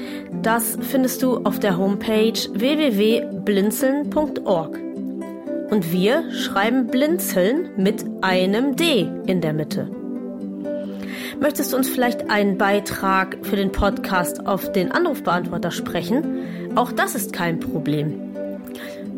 Das 0.40 0.78
findest 0.80 1.22
du 1.22 1.44
auf 1.44 1.58
der 1.58 1.76
Homepage 1.76 2.32
www.blinzeln.org. 2.32 4.78
Und 5.68 5.92
wir 5.92 6.32
schreiben 6.32 6.86
Blinzeln 6.86 7.68
mit 7.76 8.02
einem 8.22 8.74
D 8.74 9.06
in 9.26 9.42
der 9.42 9.52
Mitte. 9.52 10.03
Möchtest 11.40 11.72
du 11.72 11.76
uns 11.76 11.88
vielleicht 11.88 12.30
einen 12.30 12.58
Beitrag 12.58 13.38
für 13.42 13.56
den 13.56 13.72
Podcast 13.72 14.46
auf 14.46 14.70
den 14.72 14.92
Anrufbeantworter 14.92 15.70
sprechen? 15.70 16.74
Auch 16.74 16.92
das 16.92 17.14
ist 17.14 17.32
kein 17.32 17.60
Problem. 17.60 18.20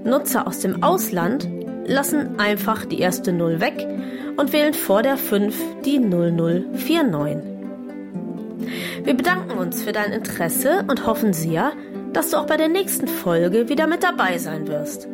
Nutzer 0.03 0.47
aus 0.47 0.59
dem 0.59 0.83
Ausland 0.83 1.49
lassen 1.85 2.39
einfach 2.39 2.85
die 2.85 2.99
erste 2.99 3.33
0 3.33 3.59
weg 3.59 3.85
und 4.37 4.53
wählen 4.53 4.73
vor 4.73 5.01
der 5.01 5.17
5 5.17 5.55
die 5.83 5.99
0049. 5.99 7.54
Wir 9.03 9.15
bedanken 9.15 9.57
uns 9.57 9.83
für 9.83 9.91
dein 9.91 10.11
Interesse 10.11 10.85
und 10.87 11.05
hoffen 11.05 11.33
sehr, 11.33 11.73
dass 12.13 12.31
du 12.31 12.37
auch 12.37 12.47
bei 12.47 12.57
der 12.57 12.69
nächsten 12.69 13.07
Folge 13.07 13.69
wieder 13.69 13.87
mit 13.87 14.03
dabei 14.03 14.37
sein 14.37 14.67
wirst. 14.67 15.07